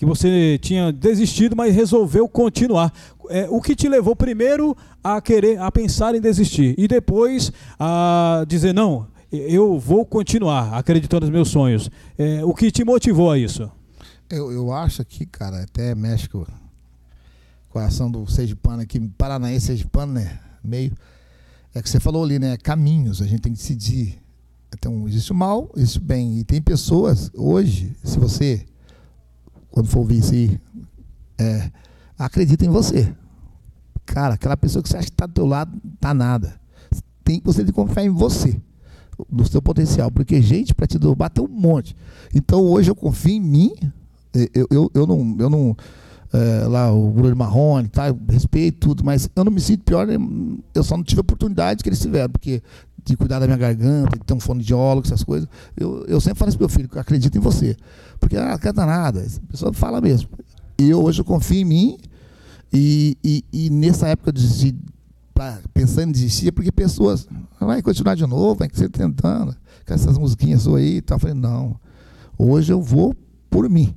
que 0.00 0.06
você 0.06 0.58
tinha 0.62 0.90
desistido, 0.90 1.54
mas 1.54 1.74
resolveu 1.74 2.26
continuar. 2.26 2.90
É, 3.28 3.46
o 3.50 3.60
que 3.60 3.76
te 3.76 3.86
levou 3.86 4.16
primeiro 4.16 4.74
a 5.04 5.20
querer, 5.20 5.60
a 5.60 5.70
pensar 5.70 6.14
em 6.14 6.20
desistir 6.22 6.74
e 6.78 6.88
depois 6.88 7.52
a 7.78 8.42
dizer 8.48 8.72
não, 8.72 9.08
eu 9.30 9.78
vou 9.78 10.04
continuar 10.06 10.74
acreditando 10.74 11.26
nos 11.26 11.30
meus 11.30 11.48
sonhos. 11.48 11.90
É, 12.16 12.42
o 12.42 12.54
que 12.54 12.70
te 12.70 12.82
motivou 12.82 13.30
a 13.30 13.36
isso? 13.36 13.70
Eu, 14.30 14.52
eu 14.52 14.72
acho 14.72 15.04
que, 15.04 15.26
cara, 15.26 15.64
até 15.64 15.92
mexe 15.92 16.28
com 16.28 16.42
o 16.42 16.46
coração 17.68 18.08
do 18.08 18.24
Sergipano 18.30 18.80
aqui, 18.80 19.00
Paranaense 19.00 19.66
Sergipano, 19.66 20.12
né? 20.12 20.38
Meio. 20.62 20.96
É 21.74 21.82
que 21.82 21.90
você 21.90 21.98
falou 21.98 22.22
ali, 22.22 22.38
né? 22.38 22.56
Caminhos, 22.56 23.20
a 23.20 23.26
gente 23.26 23.42
tem 23.42 23.52
que 23.52 23.58
decidir. 23.58 24.22
Então, 24.72 25.08
existe 25.08 25.32
o 25.32 25.34
mal, 25.34 25.68
existe 25.76 25.98
o 25.98 26.02
bem. 26.02 26.38
E 26.38 26.44
tem 26.44 26.62
pessoas, 26.62 27.28
hoje, 27.34 27.96
se 28.04 28.20
você, 28.20 28.64
quando 29.68 29.88
for 29.88 29.98
ouvir 29.98 30.18
isso 30.18 30.32
aí, 30.32 30.60
é, 31.36 31.72
acredita 32.16 32.64
em 32.64 32.68
você. 32.68 33.12
Cara, 34.06 34.34
aquela 34.34 34.56
pessoa 34.56 34.80
que 34.80 34.88
você 34.88 34.96
acha 34.96 35.08
que 35.08 35.12
está 35.12 35.26
do 35.26 35.32
teu 35.32 35.46
lado, 35.46 35.76
tá 35.98 36.14
nada. 36.14 36.60
Tem, 37.24 37.40
você 37.44 37.64
que 37.64 37.72
confiar 37.72 38.04
em 38.04 38.10
você, 38.10 38.60
no 39.28 39.44
seu 39.44 39.60
potencial. 39.60 40.08
Porque 40.08 40.40
gente 40.40 40.72
para 40.72 40.86
te 40.86 41.00
derrubar 41.00 41.30
tem 41.30 41.42
um 41.42 41.48
monte. 41.48 41.96
Então, 42.32 42.60
hoje 42.60 42.88
eu 42.88 42.94
confio 42.94 43.32
em 43.32 43.40
mim. 43.40 43.72
Eu, 44.32 44.66
eu, 44.70 44.90
eu 44.94 45.06
não. 45.06 45.36
Eu 45.38 45.50
não 45.50 45.76
é, 46.32 46.68
lá 46.68 46.92
o 46.92 47.10
Bruno 47.10 47.34
Marrone, 47.34 47.88
tá? 47.88 48.04
respeito 48.28 48.78
tudo, 48.78 49.04
mas 49.04 49.28
eu 49.34 49.44
não 49.44 49.50
me 49.50 49.60
sinto 49.60 49.82
pior, 49.82 50.06
né? 50.06 50.14
eu 50.72 50.84
só 50.84 50.96
não 50.96 51.02
tive 51.02 51.18
a 51.18 51.22
oportunidade 51.22 51.82
que 51.82 51.88
eles 51.88 51.98
tiveram, 51.98 52.30
porque 52.30 52.62
de 53.04 53.16
cuidar 53.16 53.40
da 53.40 53.46
minha 53.46 53.58
garganta, 53.58 54.16
de 54.16 54.24
ter 54.24 54.34
um 54.34 54.38
fonoaudiólogo, 54.38 55.06
essas 55.06 55.24
coisas. 55.24 55.48
Eu, 55.76 56.04
eu 56.06 56.20
sempre 56.20 56.38
falo 56.38 56.48
isso 56.48 56.58
pro 56.58 56.68
meu 56.68 56.76
filho, 56.76 56.88
que 56.88 56.98
acredito 56.98 57.36
em 57.36 57.40
você. 57.40 57.76
Porque 58.20 58.36
ah, 58.36 58.50
não 58.50 58.58
canta 58.58 58.86
nada, 58.86 59.20
a 59.20 59.50
pessoa 59.50 59.72
fala 59.72 60.00
mesmo. 60.00 60.28
Eu 60.78 61.02
hoje 61.02 61.20
eu 61.20 61.24
confio 61.24 61.58
em 61.58 61.64
mim, 61.64 61.98
e, 62.72 63.16
e, 63.24 63.44
e 63.52 63.70
nessa 63.70 64.06
época 64.06 64.32
de, 64.32 64.76
pra, 65.34 65.58
pensando 65.74 66.10
em 66.10 66.12
desistir, 66.12 66.48
é 66.48 66.50
porque 66.52 66.70
pessoas 66.70 67.26
vai 67.58 67.82
continuar 67.82 68.14
de 68.14 68.26
novo, 68.26 68.54
vai 68.54 68.68
ser 68.72 68.88
tentando, 68.88 69.56
com 69.86 69.94
essas 69.94 70.16
musiquinhas 70.16 70.62
suas 70.62 70.80
aí 70.80 70.96
e 70.98 71.02
tal. 71.02 71.16
Eu 71.16 71.20
falei, 71.20 71.34
não, 71.34 71.76
hoje 72.38 72.72
eu 72.72 72.80
vou 72.80 73.14
por 73.50 73.68
mim. 73.68 73.94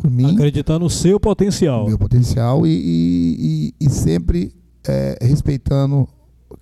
Por 0.00 0.10
mim 0.10 0.32
Acreditar 0.34 0.78
no 0.78 0.88
seu 0.90 1.18
potencial. 1.18 1.86
meu 1.86 1.98
potencial 1.98 2.66
e, 2.66 2.70
e- 2.70 3.74
e- 3.86 3.90
sempre 3.90 4.52
é, 4.86 5.18
respeitando 5.20 6.08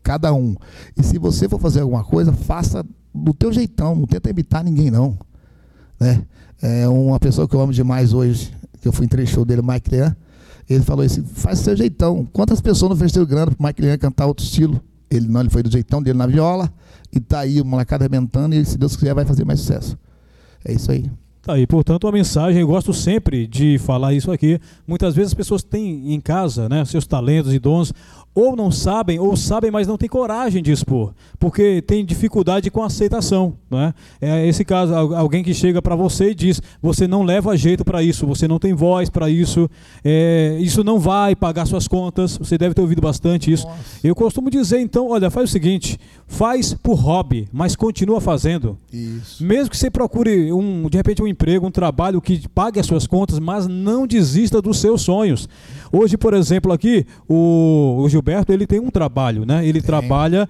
cada 0.03 0.33
um. 0.33 0.55
E 0.97 1.03
se 1.03 1.19
você 1.19 1.49
for 1.49 1.61
fazer 1.61 1.81
alguma 1.81 2.03
coisa, 2.05 2.33
faça 2.33 2.85
do 3.15 3.33
teu 3.35 3.53
jeitão, 3.53 3.95
não 3.95 4.07
tenta 4.07 4.31
imitar 4.31 4.65
ninguém 4.65 4.91
não. 4.91 5.17
Né? 5.99 6.23
É 6.63 6.89
uma 6.89 7.19
pessoa 7.21 7.47
que 7.49 7.55
eu 7.55 7.61
amo 7.61 7.73
demais 7.73 8.13
hoje, 8.13 8.53
que 8.81 8.89
eu 8.89 8.93
fui 8.93 9.07
em 9.07 9.09
três 9.09 9.29
shows 9.29 9.47
dele, 9.47 9.61
o 9.61 9.65
Mike 9.67 9.91
Lean, 9.91 10.17
ele 10.69 10.83
falou 10.83 11.05
assim, 11.05 11.23
faz 11.23 11.61
seu 11.61 11.77
jeitão. 11.77 12.27
Quantas 12.33 12.61
pessoas 12.61 12.89
não 12.91 12.97
ofereceram 12.97 13.27
grana 13.27 13.53
pro 13.53 13.65
Mike 13.67 13.81
Lean 13.83 13.97
cantar 13.99 14.27
outro 14.27 14.45
estilo? 14.45 14.81
Ele 15.11 15.29
não, 15.29 15.41
ele 15.41 15.51
foi 15.51 15.63
do 15.63 15.71
jeitão 15.71 16.03
dele 16.03 16.19
na 16.19 16.27
viola, 16.27 16.73
e 17.13 17.21
tá 17.21 17.41
aí 17.41 17.61
o 17.61 17.65
molecada 17.65 18.03
arrebentando, 18.05 18.55
e 18.57 18.65
se 18.65 18.77
Deus 18.77 18.97
quiser 18.97 19.15
vai 19.15 19.25
fazer 19.25 19.45
mais 19.45 19.61
sucesso. 19.61 19.97
É 20.65 20.73
isso 20.73 20.91
aí. 20.91 21.09
Tá 21.47 21.53
aí, 21.53 21.65
portanto, 21.65 22.09
a 22.09 22.11
mensagem, 22.13 22.61
eu 22.61 22.67
gosto 22.67 22.93
sempre 22.93 23.47
de 23.47 23.79
falar 23.79 24.13
isso 24.13 24.33
aqui. 24.33 24.59
Muitas 24.85 25.15
vezes 25.15 25.31
as 25.31 25.35
pessoas 25.35 25.63
têm 25.63 26.13
em 26.13 26.21
casa 26.21 26.69
né, 26.69 26.85
seus 26.85 27.07
talentos 27.07 27.55
e 27.55 27.61
dons, 27.61 27.93
ou 28.35 28.55
não 28.55 28.71
sabem, 28.71 29.19
ou 29.19 29.35
sabem, 29.35 29.71
mas 29.71 29.87
não 29.87 29.97
têm 29.97 30.11
coragem 30.11 30.63
de 30.63 30.71
expor, 30.71 31.15
porque 31.39 31.81
tem 31.81 32.05
dificuldade 32.05 32.71
com 32.71 32.83
aceitação. 32.83 33.55
Né? 33.71 33.95
É 34.21 34.47
esse 34.47 34.63
caso, 34.63 34.93
al- 34.93 35.15
alguém 35.15 35.43
que 35.43 35.55
chega 35.55 35.81
para 35.81 35.95
você 35.97 36.33
e 36.33 36.35
diz: 36.35 36.61
você 36.83 37.07
não 37.09 37.23
leva 37.23 37.57
jeito 37.57 37.83
para 37.83 38.03
isso, 38.03 38.27
você 38.27 38.47
não 38.47 38.59
tem 38.59 38.75
voz 38.75 39.09
para 39.09 39.31
isso, 39.31 39.71
é, 40.05 40.59
isso 40.61 40.85
não 40.85 40.99
vai 40.99 41.35
pagar 41.35 41.65
suas 41.65 41.89
contas. 41.89 42.37
Você 42.37 42.59
deve 42.59 42.75
ter 42.75 42.83
ouvido 42.83 43.01
bastante 43.01 43.51
isso. 43.51 43.67
Eu 44.05 44.15
costumo 44.15 44.51
dizer, 44.51 44.81
então, 44.81 45.09
olha, 45.09 45.31
faz 45.31 45.49
o 45.49 45.53
seguinte: 45.53 45.97
faz 46.27 46.75
por 46.75 46.97
hobby, 46.97 47.49
mas 47.51 47.75
continua 47.75 48.21
fazendo. 48.21 48.77
Isso. 48.93 49.43
Mesmo 49.43 49.71
que 49.71 49.79
você 49.79 49.91
procure 49.91 50.53
um, 50.53 50.91
de 50.91 50.97
repente 50.99 51.23
um 51.23 51.27
emprego, 51.37 51.67
um 51.67 51.71
trabalho 51.71 52.21
que 52.21 52.49
pague 52.49 52.81
as 52.81 52.87
suas 52.87 53.07
contas, 53.07 53.39
mas 53.39 53.67
não 53.67 54.07
desista 54.07 54.63
dos 54.63 54.79
seus 54.79 55.03
sonhos. 55.03 55.47
Hoje, 55.93 56.17
por 56.17 56.33
exemplo, 56.33 56.73
aqui 56.73 57.07
o, 57.29 57.99
o 58.01 58.09
Gilberto 58.09 58.53
ele 58.53 58.67
tem 58.67 58.81
um 58.81 58.91
trabalho, 58.91 59.45
né? 59.45 59.67
Ele 59.67 59.83
trabalha 59.83 60.49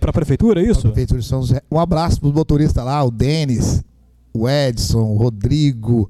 para 0.00 0.10
a 0.10 0.12
prefeitura, 0.12 0.62
é 0.62 0.64
isso? 0.64 0.82
Prefeitura 0.82 1.20
de 1.20 1.26
São 1.26 1.42
José. 1.42 1.60
Um 1.70 1.78
abraço 1.78 2.20
para 2.20 2.28
os 2.28 2.34
motoristas 2.34 2.84
lá, 2.84 3.02
o 3.02 3.10
Denis, 3.10 3.82
o 4.32 4.48
Edson, 4.48 5.02
o 5.02 5.16
Rodrigo, 5.16 6.08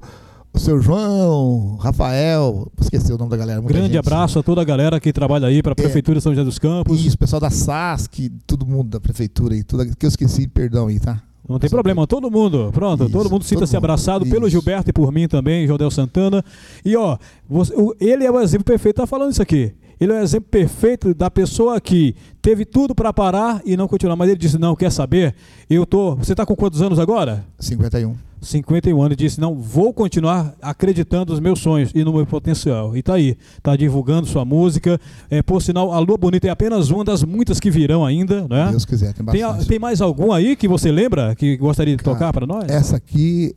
o 0.53 0.59
seu 0.59 0.79
João, 0.79 1.75
Rafael. 1.75 2.71
Esqueci 2.79 3.11
o 3.11 3.17
nome 3.17 3.31
da 3.31 3.37
galera. 3.37 3.61
Grande 3.61 3.87
gente. 3.87 3.97
abraço 3.97 4.39
a 4.39 4.43
toda 4.43 4.61
a 4.61 4.63
galera 4.63 4.99
que 4.99 5.11
trabalha 5.11 5.47
aí 5.47 5.61
para 5.61 5.73
a 5.73 5.75
prefeitura 5.75 6.17
de 6.17 6.23
São 6.23 6.33
José 6.33 6.45
dos 6.45 6.57
Campos. 6.57 7.05
Isso, 7.05 7.17
pessoal 7.17 7.39
da 7.39 7.49
SASC, 7.49 8.31
todo 8.47 8.65
mundo 8.65 8.89
da 8.89 8.99
prefeitura 8.99 9.53
aí, 9.53 9.63
tudo 9.63 9.85
que 9.95 10.05
eu 10.05 10.09
esqueci, 10.09 10.47
perdão 10.47 10.87
aí, 10.87 10.99
tá? 10.99 11.21
Não 11.47 11.59
tem 11.59 11.69
problema, 11.69 12.07
todo 12.07 12.31
mundo, 12.31 12.71
pronto, 12.73 13.03
Isso, 13.03 13.11
todo 13.13 13.29
mundo 13.29 13.43
sinta-se 13.43 13.77
abraçado 13.77 14.25
pelo 14.25 14.47
Isso. 14.47 14.51
Gilberto 14.57 14.89
e 14.89 14.93
por 14.93 15.11
mim 15.11 15.27
também, 15.27 15.67
Jodel 15.67 15.91
Santana. 15.91 16.43
E 16.83 16.95
ó, 16.97 17.17
você- 17.47 17.73
o- 17.75 17.93
ele 17.99 18.23
é 18.25 18.31
o 18.31 18.39
exemplo 18.41 18.65
perfeito, 18.65 18.95
tá 18.95 19.05
falando 19.05 19.31
isso 19.31 19.41
aqui. 19.41 19.71
Ele 19.99 20.11
é 20.11 20.19
o 20.19 20.23
exemplo 20.23 20.49
perfeito 20.49 21.13
da 21.13 21.29
pessoa 21.31 21.79
que 21.79 22.15
teve 22.41 22.65
tudo 22.65 22.93
para 22.93 23.11
parar 23.13 23.61
e 23.65 23.75
não 23.77 23.87
continuar, 23.87 24.15
mas 24.15 24.29
ele 24.29 24.37
disse: 24.37 24.57
"Não, 24.57 24.75
quer 24.75 24.91
saber? 24.91 25.35
Eu 25.69 25.85
tô, 25.85 26.15
você 26.15 26.35
tá 26.35 26.45
com 26.45 26.55
quantos 26.55 26.81
anos 26.81 26.99
agora?" 26.99 27.45
51. 27.59 28.15
51 28.41 29.01
anos, 29.01 29.13
e 29.13 29.15
disse: 29.15 29.41
Não, 29.41 29.55
vou 29.55 29.91
continuar 29.93 30.53
acreditando 30.61 31.31
nos 31.31 31.39
meus 31.39 31.59
sonhos 31.59 31.91
e 31.95 32.03
no 32.03 32.13
meu 32.13 32.25
potencial. 32.25 32.95
E 32.95 33.01
tá 33.01 33.15
aí, 33.15 33.35
tá 33.63 33.75
divulgando 33.75 34.27
sua 34.27 34.45
música. 34.45 34.99
É, 35.31 35.41
por 35.41 35.61
sinal, 35.61 35.91
a 35.91 35.99
Lua 35.99 36.17
Bonita 36.17 36.47
é 36.47 36.51
apenas 36.51 36.89
uma 36.91 37.03
das 37.03 37.23
muitas 37.23 37.59
que 37.59 37.71
virão 37.71 38.05
ainda, 38.05 38.47
né? 38.47 38.67
Deus 38.69 38.85
quiser, 38.85 39.13
tem 39.13 39.25
Tem, 39.25 39.41
bastante. 39.41 39.67
tem 39.67 39.79
mais 39.79 39.99
algum 40.01 40.31
aí 40.31 40.55
que 40.55 40.67
você 40.67 40.91
lembra 40.91 41.33
que 41.35 41.57
gostaria 41.57 41.95
de 41.97 42.03
Cara, 42.03 42.15
tocar 42.15 42.33
para 42.33 42.45
nós? 42.45 42.69
Essa 42.69 42.97
aqui, 42.97 43.55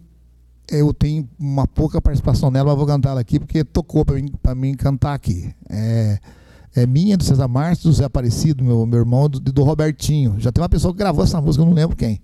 eu 0.70 0.92
tenho 0.92 1.28
uma 1.38 1.66
pouca 1.66 2.00
participação 2.00 2.50
nela, 2.50 2.68
mas 2.70 2.76
vou 2.78 2.86
cantar 2.86 3.10
ela 3.10 3.20
aqui 3.20 3.38
porque 3.38 3.64
tocou 3.64 4.04
pra 4.04 4.16
mim, 4.16 4.28
pra 4.42 4.54
mim 4.54 4.74
cantar 4.74 5.14
aqui. 5.14 5.50
É, 5.70 6.18
é 6.76 6.86
minha, 6.86 7.16
do 7.16 7.24
César 7.24 7.48
Márcio, 7.48 7.88
do 7.90 7.92
Zé 7.92 8.04
Aparecido, 8.04 8.62
meu, 8.64 8.84
meu 8.86 8.98
irmão, 9.00 9.28
do, 9.28 9.40
do 9.40 9.62
Robertinho. 9.62 10.36
Já 10.38 10.52
tem 10.52 10.62
uma 10.62 10.68
pessoa 10.68 10.92
que 10.92 10.98
gravou 10.98 11.24
essa 11.24 11.40
música, 11.40 11.62
eu 11.62 11.66
não 11.66 11.74
lembro 11.74 11.96
quem. 11.96 12.20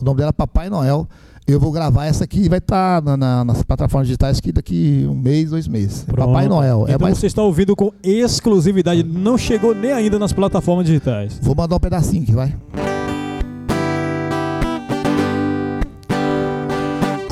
O 0.00 0.04
nome 0.04 0.18
dela 0.18 0.30
é 0.30 0.32
Papai 0.32 0.68
Noel. 0.68 1.06
Eu 1.46 1.60
vou 1.60 1.70
gravar 1.70 2.06
essa 2.06 2.24
aqui 2.24 2.40
e 2.40 2.48
vai 2.48 2.56
estar 2.58 3.02
na- 3.02 3.18
na- 3.18 3.44
nas 3.44 3.62
plataformas 3.62 4.06
digitais 4.08 4.38
aqui 4.38 4.50
daqui 4.50 5.06
um 5.06 5.14
mês, 5.14 5.50
dois 5.50 5.68
meses. 5.68 6.02
Pronto. 6.04 6.28
Papai 6.28 6.48
Noel. 6.48 6.86
É 6.88 6.94
Então 6.94 7.06
mais... 7.06 7.18
você 7.18 7.26
está 7.26 7.42
ouvindo 7.42 7.76
com 7.76 7.92
exclusividade, 8.02 9.02
não 9.02 9.36
chegou 9.36 9.74
nem 9.74 9.92
ainda 9.92 10.18
nas 10.18 10.32
plataformas 10.32 10.86
digitais. 10.86 11.38
Vou 11.42 11.54
mandar 11.54 11.76
um 11.76 11.80
pedacinho 11.80 12.22
aqui, 12.22 12.32
vai. 12.32 12.54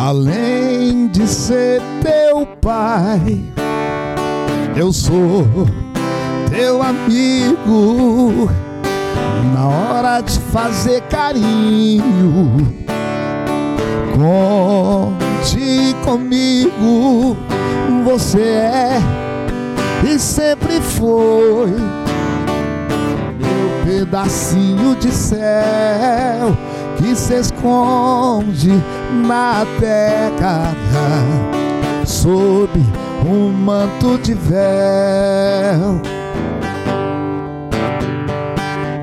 Além 0.04 1.06
de 1.06 1.28
ser 1.28 1.80
teu 2.02 2.44
pai, 2.60 3.40
eu 4.74 4.92
sou 4.92 5.46
teu 6.50 6.82
amigo. 6.82 8.50
Na 9.54 9.68
hora 9.68 10.20
de 10.20 10.40
fazer 10.40 11.02
carinho, 11.02 12.56
conte 14.16 15.94
comigo. 16.04 17.36
Você 18.04 18.42
é 18.42 18.98
e 20.04 20.18
sempre 20.18 20.80
foi 20.80 21.70
meu 23.38 23.84
pedacinho 23.86 24.96
de 24.96 25.12
céu 25.12 26.56
que 27.02 27.16
se 27.16 27.34
esconde 27.34 28.70
na 29.26 29.64
década 29.80 30.76
sob 32.06 32.70
um 33.26 33.50
manto 33.50 34.16
de 34.18 34.34
véu. 34.34 36.00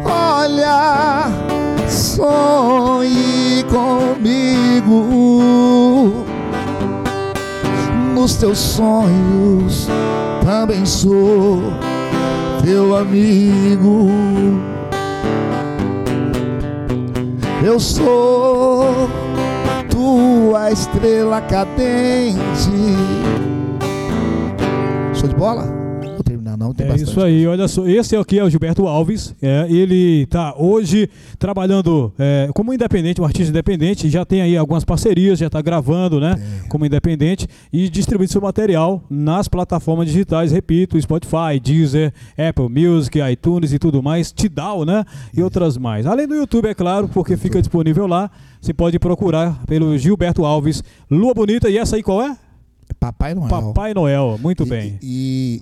Olha, 0.05 1.27
sonhe 1.89 3.65
comigo 3.65 5.05
nos 8.15 8.35
teus 8.37 8.57
sonhos 8.57 9.89
também 10.45 10.85
sou 10.85 11.61
teu 12.63 12.95
amigo. 12.95 14.09
Eu 17.63 17.77
sou 17.79 19.09
tua 19.89 20.71
estrela 20.71 21.41
cadente. 21.41 22.39
Show 25.13 25.27
de 25.27 25.35
bola? 25.35 25.78
Não, 26.59 26.73
tem 26.73 26.85
É 26.85 26.89
bastante. 26.89 27.09
isso 27.09 27.21
aí, 27.21 27.47
olha 27.47 27.67
só. 27.69 27.87
Esse 27.87 28.15
aqui 28.17 28.37
é 28.37 28.43
o 28.43 28.49
Gilberto 28.49 28.85
Alves. 28.85 29.33
É, 29.41 29.65
ele 29.69 30.23
está 30.23 30.53
hoje 30.57 31.09
trabalhando 31.39 32.13
é, 32.19 32.49
como 32.53 32.73
independente, 32.73 33.21
um 33.21 33.23
artista 33.23 33.49
independente. 33.49 34.09
Já 34.09 34.25
tem 34.25 34.41
aí 34.41 34.57
algumas 34.57 34.83
parcerias, 34.83 35.39
já 35.39 35.47
está 35.47 35.61
gravando, 35.61 36.19
né? 36.19 36.35
Como 36.67 36.85
independente 36.85 37.47
e 37.71 37.87
distribuindo 37.89 38.31
seu 38.33 38.41
material 38.41 39.01
nas 39.09 39.47
plataformas 39.47 40.07
digitais. 40.07 40.51
Repito: 40.51 40.99
Spotify, 41.01 41.59
Deezer, 41.63 42.13
Apple 42.37 42.67
Music, 42.67 43.17
iTunes 43.19 43.71
e 43.71 43.79
tudo 43.79 44.03
mais. 44.03 44.31
Tidal, 44.31 44.83
né? 44.83 45.05
E 45.33 45.41
outras 45.41 45.77
mais. 45.77 46.05
Além 46.05 46.27
do 46.27 46.35
YouTube, 46.35 46.67
é 46.67 46.73
claro, 46.73 47.07
porque 47.07 47.37
fica 47.37 47.59
disponível 47.61 48.05
lá. 48.05 48.29
Você 48.61 48.73
pode 48.73 48.99
procurar 48.99 49.63
pelo 49.65 49.97
Gilberto 49.97 50.43
Alves. 50.43 50.83
Lua 51.09 51.33
Bonita. 51.33 51.69
E 51.69 51.77
essa 51.77 51.95
aí 51.95 52.03
qual 52.03 52.21
é? 52.21 52.35
Papai 52.99 53.33
Noel. 53.33 53.47
Papai 53.49 53.93
Noel. 53.93 54.37
Muito 54.41 54.63
E- 54.63 54.69
bem. 54.69 54.99
E, 55.01 55.61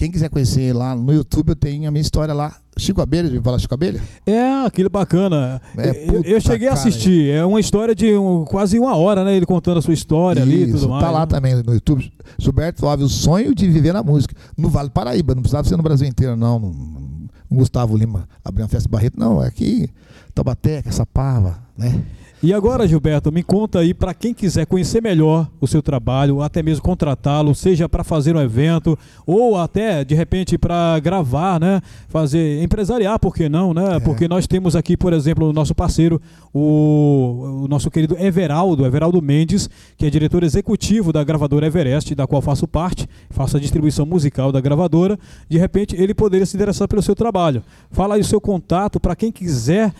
quem 0.00 0.10
quiser 0.10 0.30
conhecer 0.30 0.72
lá 0.72 0.96
no 0.96 1.12
YouTube, 1.12 1.50
eu 1.50 1.54
tenho 1.56 1.86
a 1.86 1.90
minha 1.90 2.00
história 2.00 2.32
lá. 2.32 2.56
Chico 2.78 3.02
Abelha, 3.02 3.28
de 3.28 3.38
falar 3.38 3.58
Chico 3.58 3.74
Abelha? 3.74 4.00
É, 4.24 4.64
aquilo 4.64 4.88
bacana. 4.88 5.60
É, 5.76 6.08
eu, 6.08 6.22
eu 6.22 6.40
cheguei 6.40 6.68
a 6.68 6.70
cara, 6.70 6.80
assistir. 6.80 7.28
É 7.28 7.44
uma 7.44 7.60
história 7.60 7.94
de 7.94 8.16
um- 8.16 8.46
quase 8.46 8.78
uma 8.78 8.96
hora, 8.96 9.22
né? 9.24 9.36
Ele 9.36 9.44
contando 9.44 9.76
a 9.76 9.82
sua 9.82 9.92
história 9.92 10.40
ali 10.40 10.54
e 10.54 10.62
Isso, 10.62 10.78
tudo 10.78 10.88
mais. 10.88 11.04
tá 11.04 11.10
lá 11.10 11.20
né? 11.20 11.26
também 11.26 11.54
no 11.54 11.74
YouTube. 11.74 12.10
Gilberto 12.38 12.86
Alves, 12.86 13.04
o 13.04 13.08
sonho 13.10 13.54
de 13.54 13.68
viver 13.68 13.92
na 13.92 14.02
música. 14.02 14.34
No 14.56 14.70
Vale 14.70 14.88
do 14.88 14.92
Paraíba, 14.92 15.34
não 15.34 15.42
precisava 15.42 15.68
ser 15.68 15.76
no 15.76 15.82
Brasil 15.82 16.08
inteiro, 16.08 16.34
não. 16.34 16.58
não, 16.58 17.28
Gustavo 17.52 17.94
Lima 17.94 18.26
abriu 18.42 18.64
uma 18.64 18.70
festa 18.70 18.88
em 18.88 18.90
Barreto, 18.90 19.20
não. 19.20 19.44
É 19.44 19.48
aqui, 19.48 19.90
Taubaté, 20.34 20.80
Caçapava, 20.80 21.58
né? 21.76 22.02
E 22.42 22.54
agora, 22.54 22.88
Gilberto, 22.88 23.30
me 23.30 23.42
conta 23.42 23.80
aí 23.80 23.92
para 23.92 24.14
quem 24.14 24.32
quiser 24.32 24.64
conhecer 24.64 25.02
melhor 25.02 25.46
o 25.60 25.66
seu 25.66 25.82
trabalho, 25.82 26.36
ou 26.36 26.42
até 26.42 26.62
mesmo 26.62 26.82
contratá-lo, 26.82 27.54
seja 27.54 27.86
para 27.86 28.02
fazer 28.02 28.34
um 28.34 28.40
evento 28.40 28.98
ou 29.26 29.58
até 29.58 30.02
de 30.06 30.14
repente 30.14 30.56
para 30.56 30.98
gravar, 31.00 31.60
né? 31.60 31.82
Fazer 32.08 32.62
empresariar, 32.62 33.18
por 33.18 33.34
que 33.34 33.46
não, 33.46 33.74
né? 33.74 33.96
É. 33.96 34.00
Porque 34.00 34.26
nós 34.26 34.46
temos 34.46 34.74
aqui, 34.74 34.96
por 34.96 35.12
exemplo, 35.12 35.50
o 35.50 35.52
nosso 35.52 35.74
parceiro, 35.74 36.18
o, 36.50 37.64
o 37.64 37.68
nosso 37.68 37.90
querido 37.90 38.16
Everaldo, 38.18 38.86
Everaldo 38.86 39.20
Mendes, 39.20 39.68
que 39.98 40.06
é 40.06 40.10
diretor 40.10 40.42
executivo 40.42 41.12
da 41.12 41.22
gravadora 41.22 41.66
Everest, 41.66 42.14
da 42.14 42.26
qual 42.26 42.40
faço 42.40 42.66
parte, 42.66 43.06
faço 43.28 43.58
a 43.58 43.60
distribuição 43.60 44.06
musical 44.06 44.50
da 44.50 44.62
gravadora. 44.62 45.18
De 45.46 45.58
repente, 45.58 45.94
ele 45.94 46.14
poderia 46.14 46.46
se 46.46 46.56
interessar 46.56 46.88
pelo 46.88 47.02
seu 47.02 47.14
trabalho. 47.14 47.62
Fala 47.90 48.14
aí 48.14 48.22
o 48.22 48.24
seu 48.24 48.40
contato 48.40 48.98
para 48.98 49.14
quem 49.14 49.30
quiser 49.30 49.92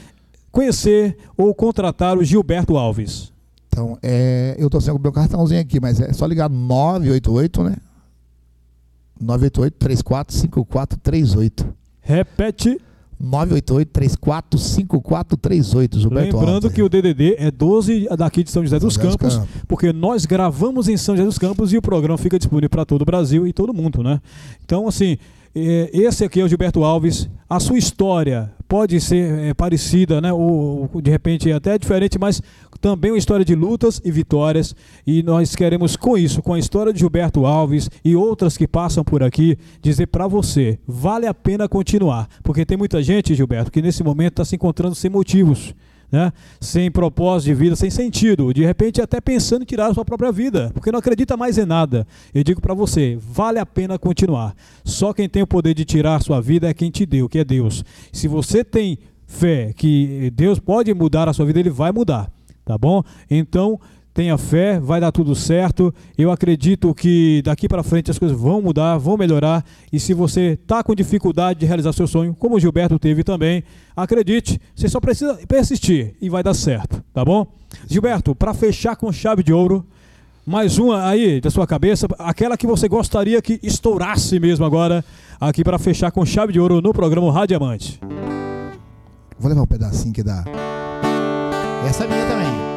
conhecer 0.50 1.16
ou 1.36 1.54
contratar 1.54 2.18
o 2.18 2.24
Gilberto 2.24 2.76
Alves. 2.76 3.32
Então, 3.68 3.96
é, 4.02 4.56
eu 4.58 4.68
tô 4.68 4.80
sem 4.80 4.92
o 4.92 4.98
meu 4.98 5.12
cartãozinho 5.12 5.60
aqui, 5.60 5.78
mas 5.80 6.00
é 6.00 6.12
só 6.12 6.26
ligar 6.26 6.50
988, 6.50 7.62
né? 7.62 7.76
988-345438. 9.22 11.66
Repete, 12.00 12.80
988-345438, 13.22 15.98
Gilberto 15.98 16.36
lembrando 16.36 16.64
Alves. 16.64 16.72
que 16.72 16.82
o 16.82 16.88
DDD 16.88 17.34
é 17.38 17.50
12 17.50 18.08
daqui 18.16 18.42
de 18.42 18.50
São 18.50 18.62
José 18.62 18.78
dos 18.78 18.94
São 18.94 19.02
José 19.04 19.16
dos 19.16 19.36
Campos, 19.36 19.36
Campos. 19.36 19.62
porque 19.68 19.92
nós 19.92 20.24
gravamos 20.24 20.88
em 20.88 20.96
São 20.96 21.14
José 21.16 21.26
dos 21.26 21.38
Campos 21.38 21.70
e 21.72 21.76
o 21.76 21.82
programa 21.82 22.16
fica 22.18 22.38
disponível 22.38 22.70
para 22.70 22.84
todo 22.86 23.02
o 23.02 23.04
Brasil 23.04 23.46
e 23.46 23.52
todo 23.52 23.74
mundo, 23.74 24.02
né? 24.02 24.20
Então, 24.64 24.88
assim, 24.88 25.18
esse 25.54 26.24
aqui 26.24 26.40
é 26.40 26.44
o 26.44 26.48
Gilberto 26.48 26.84
Alves. 26.84 27.28
A 27.48 27.58
sua 27.58 27.78
história 27.78 28.52
pode 28.68 29.00
ser 29.00 29.48
eh, 29.48 29.54
parecida, 29.54 30.20
né? 30.20 30.32
Ou 30.32 30.88
ou, 30.94 31.02
de 31.02 31.10
repente 31.10 31.50
até 31.50 31.76
diferente, 31.76 32.18
mas 32.18 32.40
também 32.80 33.10
uma 33.10 33.18
história 33.18 33.44
de 33.44 33.54
lutas 33.54 34.00
e 34.04 34.10
vitórias. 34.10 34.74
E 35.06 35.22
nós 35.22 35.56
queremos, 35.56 35.96
com 35.96 36.16
isso, 36.16 36.40
com 36.40 36.54
a 36.54 36.58
história 36.58 36.92
de 36.92 37.00
Gilberto 37.00 37.44
Alves 37.44 37.90
e 38.04 38.14
outras 38.14 38.56
que 38.56 38.68
passam 38.68 39.04
por 39.04 39.22
aqui, 39.22 39.58
dizer 39.82 40.06
para 40.06 40.26
você: 40.28 40.78
vale 40.86 41.26
a 41.26 41.34
pena 41.34 41.68
continuar. 41.68 42.28
Porque 42.42 42.64
tem 42.64 42.76
muita 42.76 43.02
gente, 43.02 43.34
Gilberto, 43.34 43.70
que 43.72 43.82
nesse 43.82 44.04
momento 44.04 44.34
está 44.34 44.44
se 44.44 44.54
encontrando 44.54 44.94
sem 44.94 45.10
motivos. 45.10 45.74
Né? 46.10 46.32
Sem 46.60 46.90
propósito 46.90 47.46
de 47.46 47.54
vida, 47.54 47.76
sem 47.76 47.88
sentido, 47.88 48.52
de 48.52 48.64
repente 48.64 49.00
até 49.00 49.20
pensando 49.20 49.62
em 49.62 49.64
tirar 49.64 49.86
a 49.86 49.94
sua 49.94 50.04
própria 50.04 50.32
vida, 50.32 50.70
porque 50.74 50.90
não 50.90 50.98
acredita 50.98 51.36
mais 51.36 51.56
em 51.56 51.64
nada. 51.64 52.06
Eu 52.34 52.42
digo 52.42 52.60
para 52.60 52.74
você, 52.74 53.16
vale 53.20 53.60
a 53.60 53.66
pena 53.66 53.98
continuar. 53.98 54.54
Só 54.84 55.12
quem 55.12 55.28
tem 55.28 55.42
o 55.42 55.46
poder 55.46 55.72
de 55.72 55.84
tirar 55.84 56.16
a 56.16 56.20
sua 56.20 56.40
vida 56.40 56.68
é 56.68 56.74
quem 56.74 56.90
te 56.90 57.06
deu, 57.06 57.28
que 57.28 57.38
é 57.38 57.44
Deus. 57.44 57.84
Se 58.12 58.26
você 58.26 58.64
tem 58.64 58.98
fé 59.24 59.72
que 59.72 60.32
Deus 60.34 60.58
pode 60.58 60.92
mudar 60.92 61.28
a 61.28 61.32
sua 61.32 61.46
vida, 61.46 61.60
ele 61.60 61.70
vai 61.70 61.92
mudar, 61.92 62.28
tá 62.64 62.76
bom? 62.76 63.04
Então, 63.30 63.78
tenha 64.12 64.36
fé, 64.36 64.78
vai 64.80 65.00
dar 65.00 65.12
tudo 65.12 65.34
certo. 65.34 65.94
Eu 66.16 66.30
acredito 66.30 66.94
que 66.94 67.42
daqui 67.44 67.68
para 67.68 67.82
frente 67.82 68.10
as 68.10 68.18
coisas 68.18 68.38
vão 68.38 68.60
mudar, 68.60 68.98
vão 68.98 69.16
melhorar. 69.16 69.64
E 69.92 70.00
se 70.00 70.12
você 70.14 70.58
está 70.60 70.82
com 70.82 70.94
dificuldade 70.94 71.60
de 71.60 71.66
realizar 71.66 71.92
seu 71.92 72.06
sonho, 72.06 72.34
como 72.34 72.56
o 72.56 72.60
Gilberto 72.60 72.98
teve 72.98 73.22
também, 73.22 73.62
acredite, 73.96 74.60
você 74.74 74.88
só 74.88 75.00
precisa 75.00 75.38
persistir 75.46 76.14
e 76.20 76.28
vai 76.28 76.42
dar 76.42 76.54
certo, 76.54 77.02
tá 77.12 77.24
bom? 77.24 77.46
Gilberto, 77.88 78.34
para 78.34 78.52
fechar 78.52 78.96
com 78.96 79.12
chave 79.12 79.42
de 79.42 79.52
ouro, 79.52 79.86
mais 80.44 80.78
uma 80.78 81.06
aí 81.06 81.40
da 81.40 81.50
sua 81.50 81.66
cabeça, 81.66 82.06
aquela 82.18 82.56
que 82.56 82.66
você 82.66 82.88
gostaria 82.88 83.40
que 83.40 83.60
estourasse 83.62 84.40
mesmo 84.40 84.64
agora, 84.64 85.04
aqui 85.40 85.62
para 85.62 85.78
fechar 85.78 86.10
com 86.10 86.26
chave 86.26 86.52
de 86.52 86.60
ouro 86.60 86.80
no 86.80 86.92
programa 86.92 87.32
Rádio 87.32 87.58
Diamante. 87.58 88.00
Vou 89.38 89.48
levar 89.48 89.62
um 89.62 89.66
pedacinho 89.66 90.12
que 90.12 90.22
dá. 90.22 90.44
Essa 91.88 92.04
é 92.04 92.08
minha 92.08 92.26
também. 92.26 92.69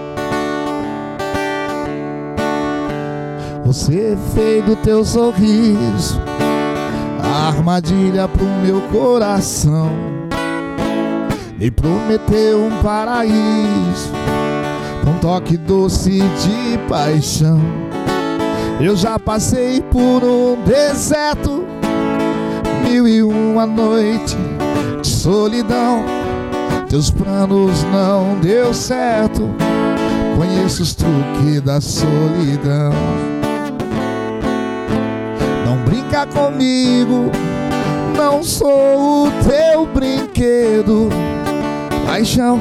Você 3.73 4.15
fez 4.35 4.63
do 4.63 4.75
teu 4.75 5.03
sorriso 5.03 6.21
a 7.19 7.47
armadilha 7.47 8.27
pro 8.27 8.45
meu 8.45 8.79
coração. 8.91 9.89
Me 11.57 11.71
prometeu 11.71 12.65
um 12.65 12.83
paraíso 12.83 14.11
com 15.03 15.17
toque 15.17 15.57
doce 15.57 16.19
de 16.19 16.77
paixão. 16.87 17.59
Eu 18.79 18.95
já 18.95 19.17
passei 19.17 19.81
por 19.81 20.23
um 20.23 20.55
deserto, 20.63 21.65
mil 22.87 23.07
e 23.07 23.23
uma 23.23 23.65
noite 23.65 24.37
de 25.01 25.07
solidão. 25.07 26.05
Teus 26.87 27.09
planos 27.09 27.83
não 27.85 28.39
deu 28.39 28.71
certo. 28.71 29.49
Conheço 30.37 30.83
os 30.83 30.93
truques 30.93 31.59
da 31.61 31.81
solidão. 31.81 33.32
Brinca 36.13 36.27
comigo, 36.27 37.31
não 38.15 38.43
sou 38.43 39.25
o 39.25 39.31
teu 39.41 39.87
brinquedo. 39.87 41.09
Paixão 42.05 42.59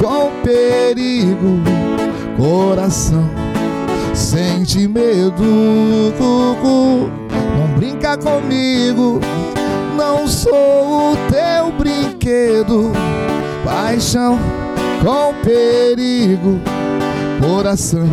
com 0.00 0.30
perigo, 0.44 1.60
coração 2.36 3.28
sente 4.14 4.86
medo. 4.86 5.42
Não 7.58 7.76
brinca 7.76 8.16
comigo, 8.16 9.18
não 9.96 10.28
sou 10.28 11.10
o 11.12 11.16
teu 11.28 11.72
brinquedo. 11.72 12.92
Paixão 13.64 14.38
com 15.02 15.34
perigo, 15.42 16.60
coração 17.40 18.08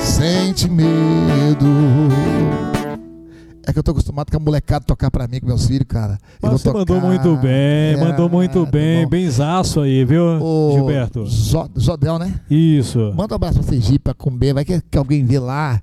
sente 0.00 0.66
medo. 0.66 1.66
É 3.68 3.72
que 3.72 3.78
eu 3.78 3.82
tô 3.82 3.90
acostumado 3.90 4.30
com 4.30 4.36
a 4.36 4.40
molecada 4.40 4.84
tocar 4.84 5.10
pra 5.10 5.26
mim, 5.26 5.40
com 5.40 5.46
meus 5.46 5.66
filhos, 5.66 5.86
cara. 5.88 6.18
Mas 6.40 6.52
você 6.52 6.68
mandou 6.68 6.86
tocar. 6.86 7.06
muito 7.08 7.36
bem, 7.36 7.94
É, 7.94 7.96
mandou 7.96 8.28
muito 8.30 8.64
tá 8.64 8.70
bem, 8.70 9.02
bom. 9.04 9.10
benzaço 9.10 9.80
aí, 9.80 10.04
viu, 10.04 10.22
Ô, 10.40 10.72
Gilberto? 10.74 11.26
Zo- 11.26 11.68
Zodel, 11.78 12.18
né? 12.18 12.40
Isso. 12.48 13.12
Manda 13.16 13.34
um 13.34 13.36
abraço 13.36 13.58
pra 13.58 13.68
Sergipe, 13.68 13.98
pra 13.98 14.14
comer. 14.14 14.54
Vai 14.54 14.64
que, 14.64 14.80
que 14.80 14.96
alguém 14.96 15.24
vê 15.24 15.38
lá. 15.40 15.82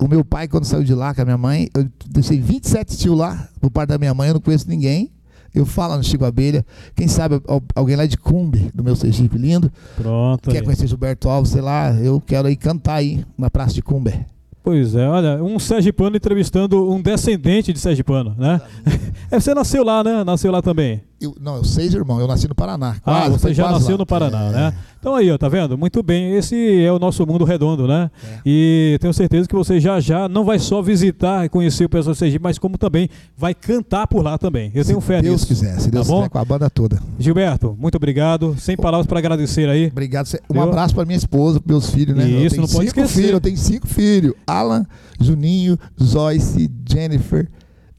O 0.00 0.08
meu 0.08 0.24
pai, 0.24 0.48
quando 0.48 0.64
saiu 0.64 0.82
de 0.82 0.94
lá 0.94 1.14
com 1.14 1.20
a 1.20 1.24
minha 1.24 1.38
mãe, 1.38 1.68
eu 1.74 1.86
deixei 2.08 2.40
27 2.40 2.96
tios 2.96 3.16
lá, 3.16 3.48
por 3.60 3.70
parte 3.70 3.90
da 3.90 3.98
minha 3.98 4.12
mãe, 4.14 4.28
eu 4.28 4.34
não 4.34 4.40
conheço 4.40 4.68
ninguém. 4.68 5.10
Eu 5.54 5.64
falo 5.64 5.96
no 5.96 6.02
Chico 6.02 6.24
Abelha. 6.24 6.64
Quem 6.96 7.06
sabe 7.06 7.40
al- 7.46 7.62
alguém 7.76 7.94
lá 7.94 8.06
de 8.06 8.16
Cumbe, 8.16 8.70
do 8.74 8.82
meu 8.82 8.96
Sergipe 8.96 9.38
lindo, 9.38 9.70
Pronto. 9.94 10.50
quer 10.50 10.58
aí. 10.58 10.64
conhecer 10.64 10.88
Gilberto 10.88 11.28
Alves, 11.28 11.52
sei 11.52 11.60
lá, 11.60 11.92
eu 11.92 12.20
quero 12.20 12.48
ir 12.50 12.56
cantar 12.56 12.94
aí 12.96 13.24
na 13.38 13.48
Praça 13.48 13.72
de 13.74 13.82
Cumbe. 13.82 14.26
Pois 14.64 14.94
é, 14.96 15.06
olha, 15.06 15.44
um 15.44 15.58
sergipano 15.58 16.16
entrevistando 16.16 16.90
um 16.90 17.00
descendente 17.02 17.70
de 17.70 17.78
sergipano, 17.78 18.34
né? 18.38 18.60
É, 19.30 19.40
você 19.40 19.52
nasceu 19.54 19.82
lá, 19.82 20.04
né? 20.04 20.22
Nasceu 20.22 20.52
lá 20.52 20.62
também. 20.62 21.02
Eu, 21.20 21.34
não, 21.40 21.56
eu 21.56 21.64
seis 21.64 21.92
irmãos, 21.92 22.20
eu 22.20 22.28
nasci 22.28 22.46
no 22.46 22.54
Paraná. 22.54 22.96
Ah, 22.98 23.00
Quase, 23.00 23.30
você 23.32 23.38
foi 23.40 23.54
já 23.54 23.70
nasceu 23.70 23.92
lá. 23.92 23.98
no 23.98 24.06
Paraná, 24.06 24.42
É. 24.44 24.50
né? 24.52 24.74
Então 25.04 25.14
aí, 25.14 25.30
ó, 25.30 25.36
tá 25.36 25.50
vendo? 25.50 25.76
Muito 25.76 26.02
bem, 26.02 26.34
esse 26.34 26.82
é 26.82 26.90
o 26.90 26.98
nosso 26.98 27.26
mundo 27.26 27.44
redondo, 27.44 27.86
né? 27.86 28.10
É. 28.26 28.38
E 28.46 28.96
tenho 29.02 29.12
certeza 29.12 29.46
que 29.46 29.54
você 29.54 29.78
já 29.78 30.00
já 30.00 30.30
não 30.30 30.46
vai 30.46 30.58
só 30.58 30.80
visitar 30.80 31.44
e 31.44 31.48
conhecer 31.50 31.84
o 31.84 31.90
pessoal 31.90 32.14
do 32.14 32.18
Sergipe, 32.18 32.42
mas 32.42 32.58
como 32.58 32.78
também 32.78 33.10
vai 33.36 33.52
cantar 33.52 34.06
por 34.06 34.24
lá 34.24 34.38
também. 34.38 34.72
Eu 34.74 34.82
tenho 34.82 35.02
se 35.02 35.06
fé 35.06 35.20
Deus 35.20 35.42
nisso. 35.42 35.46
quiser, 35.46 35.78
se 35.78 35.90
Deus 35.90 36.08
Tá 36.08 36.14
quiser, 36.14 36.28
com 36.30 36.38
a 36.38 36.44
banda 36.46 36.70
toda. 36.70 36.98
Gilberto, 37.18 37.76
muito 37.78 37.96
obrigado. 37.96 38.56
Sem 38.58 38.78
palavras 38.78 39.06
para 39.06 39.18
agradecer 39.18 39.68
aí. 39.68 39.88
Obrigado. 39.88 40.26
Um 40.48 40.56
Eu- 40.56 40.62
abraço 40.62 40.94
para 40.94 41.04
minha 41.04 41.18
esposa, 41.18 41.60
para 41.60 41.70
meus 41.70 41.90
filhos, 41.90 42.16
né? 42.16 42.26
Isso, 42.26 42.54
tenho 42.56 42.62
não 42.62 42.68
pode 42.72 42.88
cinco 42.88 43.00
esquecer. 43.00 43.14
filhos, 43.14 43.32
eu 43.32 43.40
tenho 43.42 43.58
cinco 43.58 43.86
filhos. 43.86 44.32
Alan, 44.46 44.86
Juninho, 45.20 45.78
Joyce, 46.00 46.70
Jennifer 46.88 47.46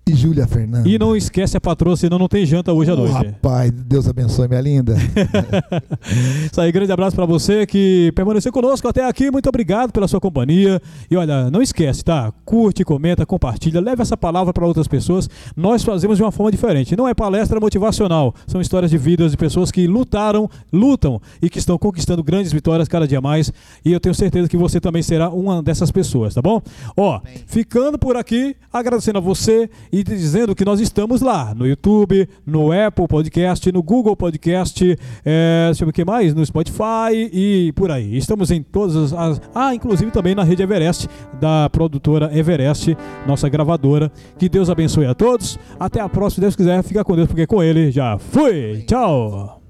e 0.07 0.13
Júlia 0.13 0.45
Fernanda. 0.47 0.87
E 0.87 0.99
não 0.99 1.15
esquece 1.15 1.57
a 1.57 1.61
patroa, 1.61 1.97
senão 1.97 2.19
não 2.19 2.27
tem 2.27 2.45
janta 2.45 2.71
hoje 2.71 2.91
à 2.91 2.93
Ô, 2.93 2.97
noite. 2.97 3.13
rapaz, 3.13 3.71
Deus 3.71 4.07
abençoe, 4.07 4.47
minha 4.47 4.61
linda. 4.61 4.95
Isso 6.51 6.61
aí, 6.61 6.71
grande 6.71 6.91
abraço 6.91 7.15
pra 7.15 7.25
você 7.25 7.65
que 7.65 8.11
permaneceu 8.15 8.51
conosco 8.51 8.87
até 8.87 9.03
aqui. 9.03 9.31
Muito 9.31 9.49
obrigado 9.49 9.91
pela 9.91 10.07
sua 10.07 10.19
companhia. 10.19 10.79
E 11.09 11.15
olha, 11.17 11.49
não 11.49 11.59
esquece, 11.59 12.03
tá? 12.03 12.31
Curte, 12.45 12.83
comenta, 12.83 13.25
compartilha, 13.25 13.81
leve 13.81 14.03
essa 14.03 14.15
palavra 14.15 14.53
para 14.53 14.67
outras 14.67 14.87
pessoas. 14.87 15.27
Nós 15.55 15.83
fazemos 15.83 16.17
de 16.17 16.23
uma 16.23 16.31
forma 16.31 16.51
diferente. 16.51 16.95
Não 16.95 17.07
é 17.07 17.15
palestra 17.15 17.59
motivacional, 17.59 18.35
são 18.45 18.61
histórias 18.61 18.91
de 18.91 18.99
vidas 18.99 19.31
de 19.31 19.37
pessoas 19.37 19.71
que 19.71 19.87
lutaram, 19.87 20.47
lutam 20.71 21.19
e 21.41 21.49
que 21.49 21.57
estão 21.57 21.79
conquistando 21.79 22.23
grandes 22.23 22.51
vitórias 22.51 22.87
cada 22.87 23.07
dia 23.07 23.19
mais. 23.21 23.51
E 23.83 23.91
eu 23.91 23.99
tenho 23.99 24.13
certeza 24.13 24.47
que 24.47 24.57
você 24.57 24.79
também 24.79 25.01
será 25.01 25.29
uma 25.31 25.63
dessas 25.63 25.89
pessoas, 25.91 26.35
tá 26.35 26.43
bom? 26.43 26.61
Ó, 26.95 27.19
ficando 27.47 27.97
por 27.97 28.15
aqui, 28.15 28.55
agradecendo 28.71 29.17
a 29.17 29.21
você 29.21 29.67
e 29.95 30.03
dizendo 30.03 30.53
que 30.53 30.65
nós 30.65 30.81
estamos 30.81 31.21
lá 31.21 31.55
no 31.55 31.65
YouTube, 31.65 32.27
no 32.45 32.69
Apple 32.73 33.07
Podcast, 33.07 33.71
no 33.71 33.81
Google 33.81 34.13
Podcast, 34.13 34.97
é, 35.23 35.71
o 35.87 35.93
que 35.93 36.03
mais, 36.03 36.33
no 36.33 36.45
Spotify 36.45 37.29
e 37.31 37.71
por 37.77 37.89
aí. 37.89 38.17
Estamos 38.17 38.51
em 38.51 38.61
todas 38.61 39.13
as. 39.13 39.41
Ah, 39.53 39.73
inclusive 39.73 40.11
também 40.11 40.35
na 40.35 40.43
rede 40.43 40.61
Everest, 40.61 41.07
da 41.39 41.69
produtora 41.69 42.29
Everest, 42.37 42.97
nossa 43.25 43.47
gravadora. 43.47 44.11
Que 44.37 44.49
Deus 44.49 44.69
abençoe 44.69 45.05
a 45.05 45.13
todos. 45.13 45.57
Até 45.79 46.01
a 46.01 46.09
próxima, 46.09 46.35
se 46.35 46.41
Deus 46.41 46.55
quiser. 46.57 46.83
Fica 46.83 47.01
com 47.01 47.15
Deus, 47.15 47.27
porque 47.27 47.47
com 47.47 47.63
Ele 47.63 47.89
já 47.89 48.17
fui. 48.17 48.83
Tchau. 48.85 49.64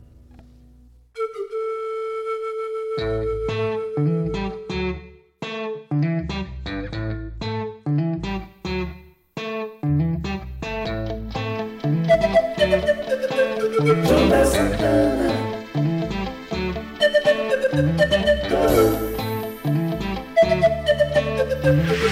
João 21.66 22.06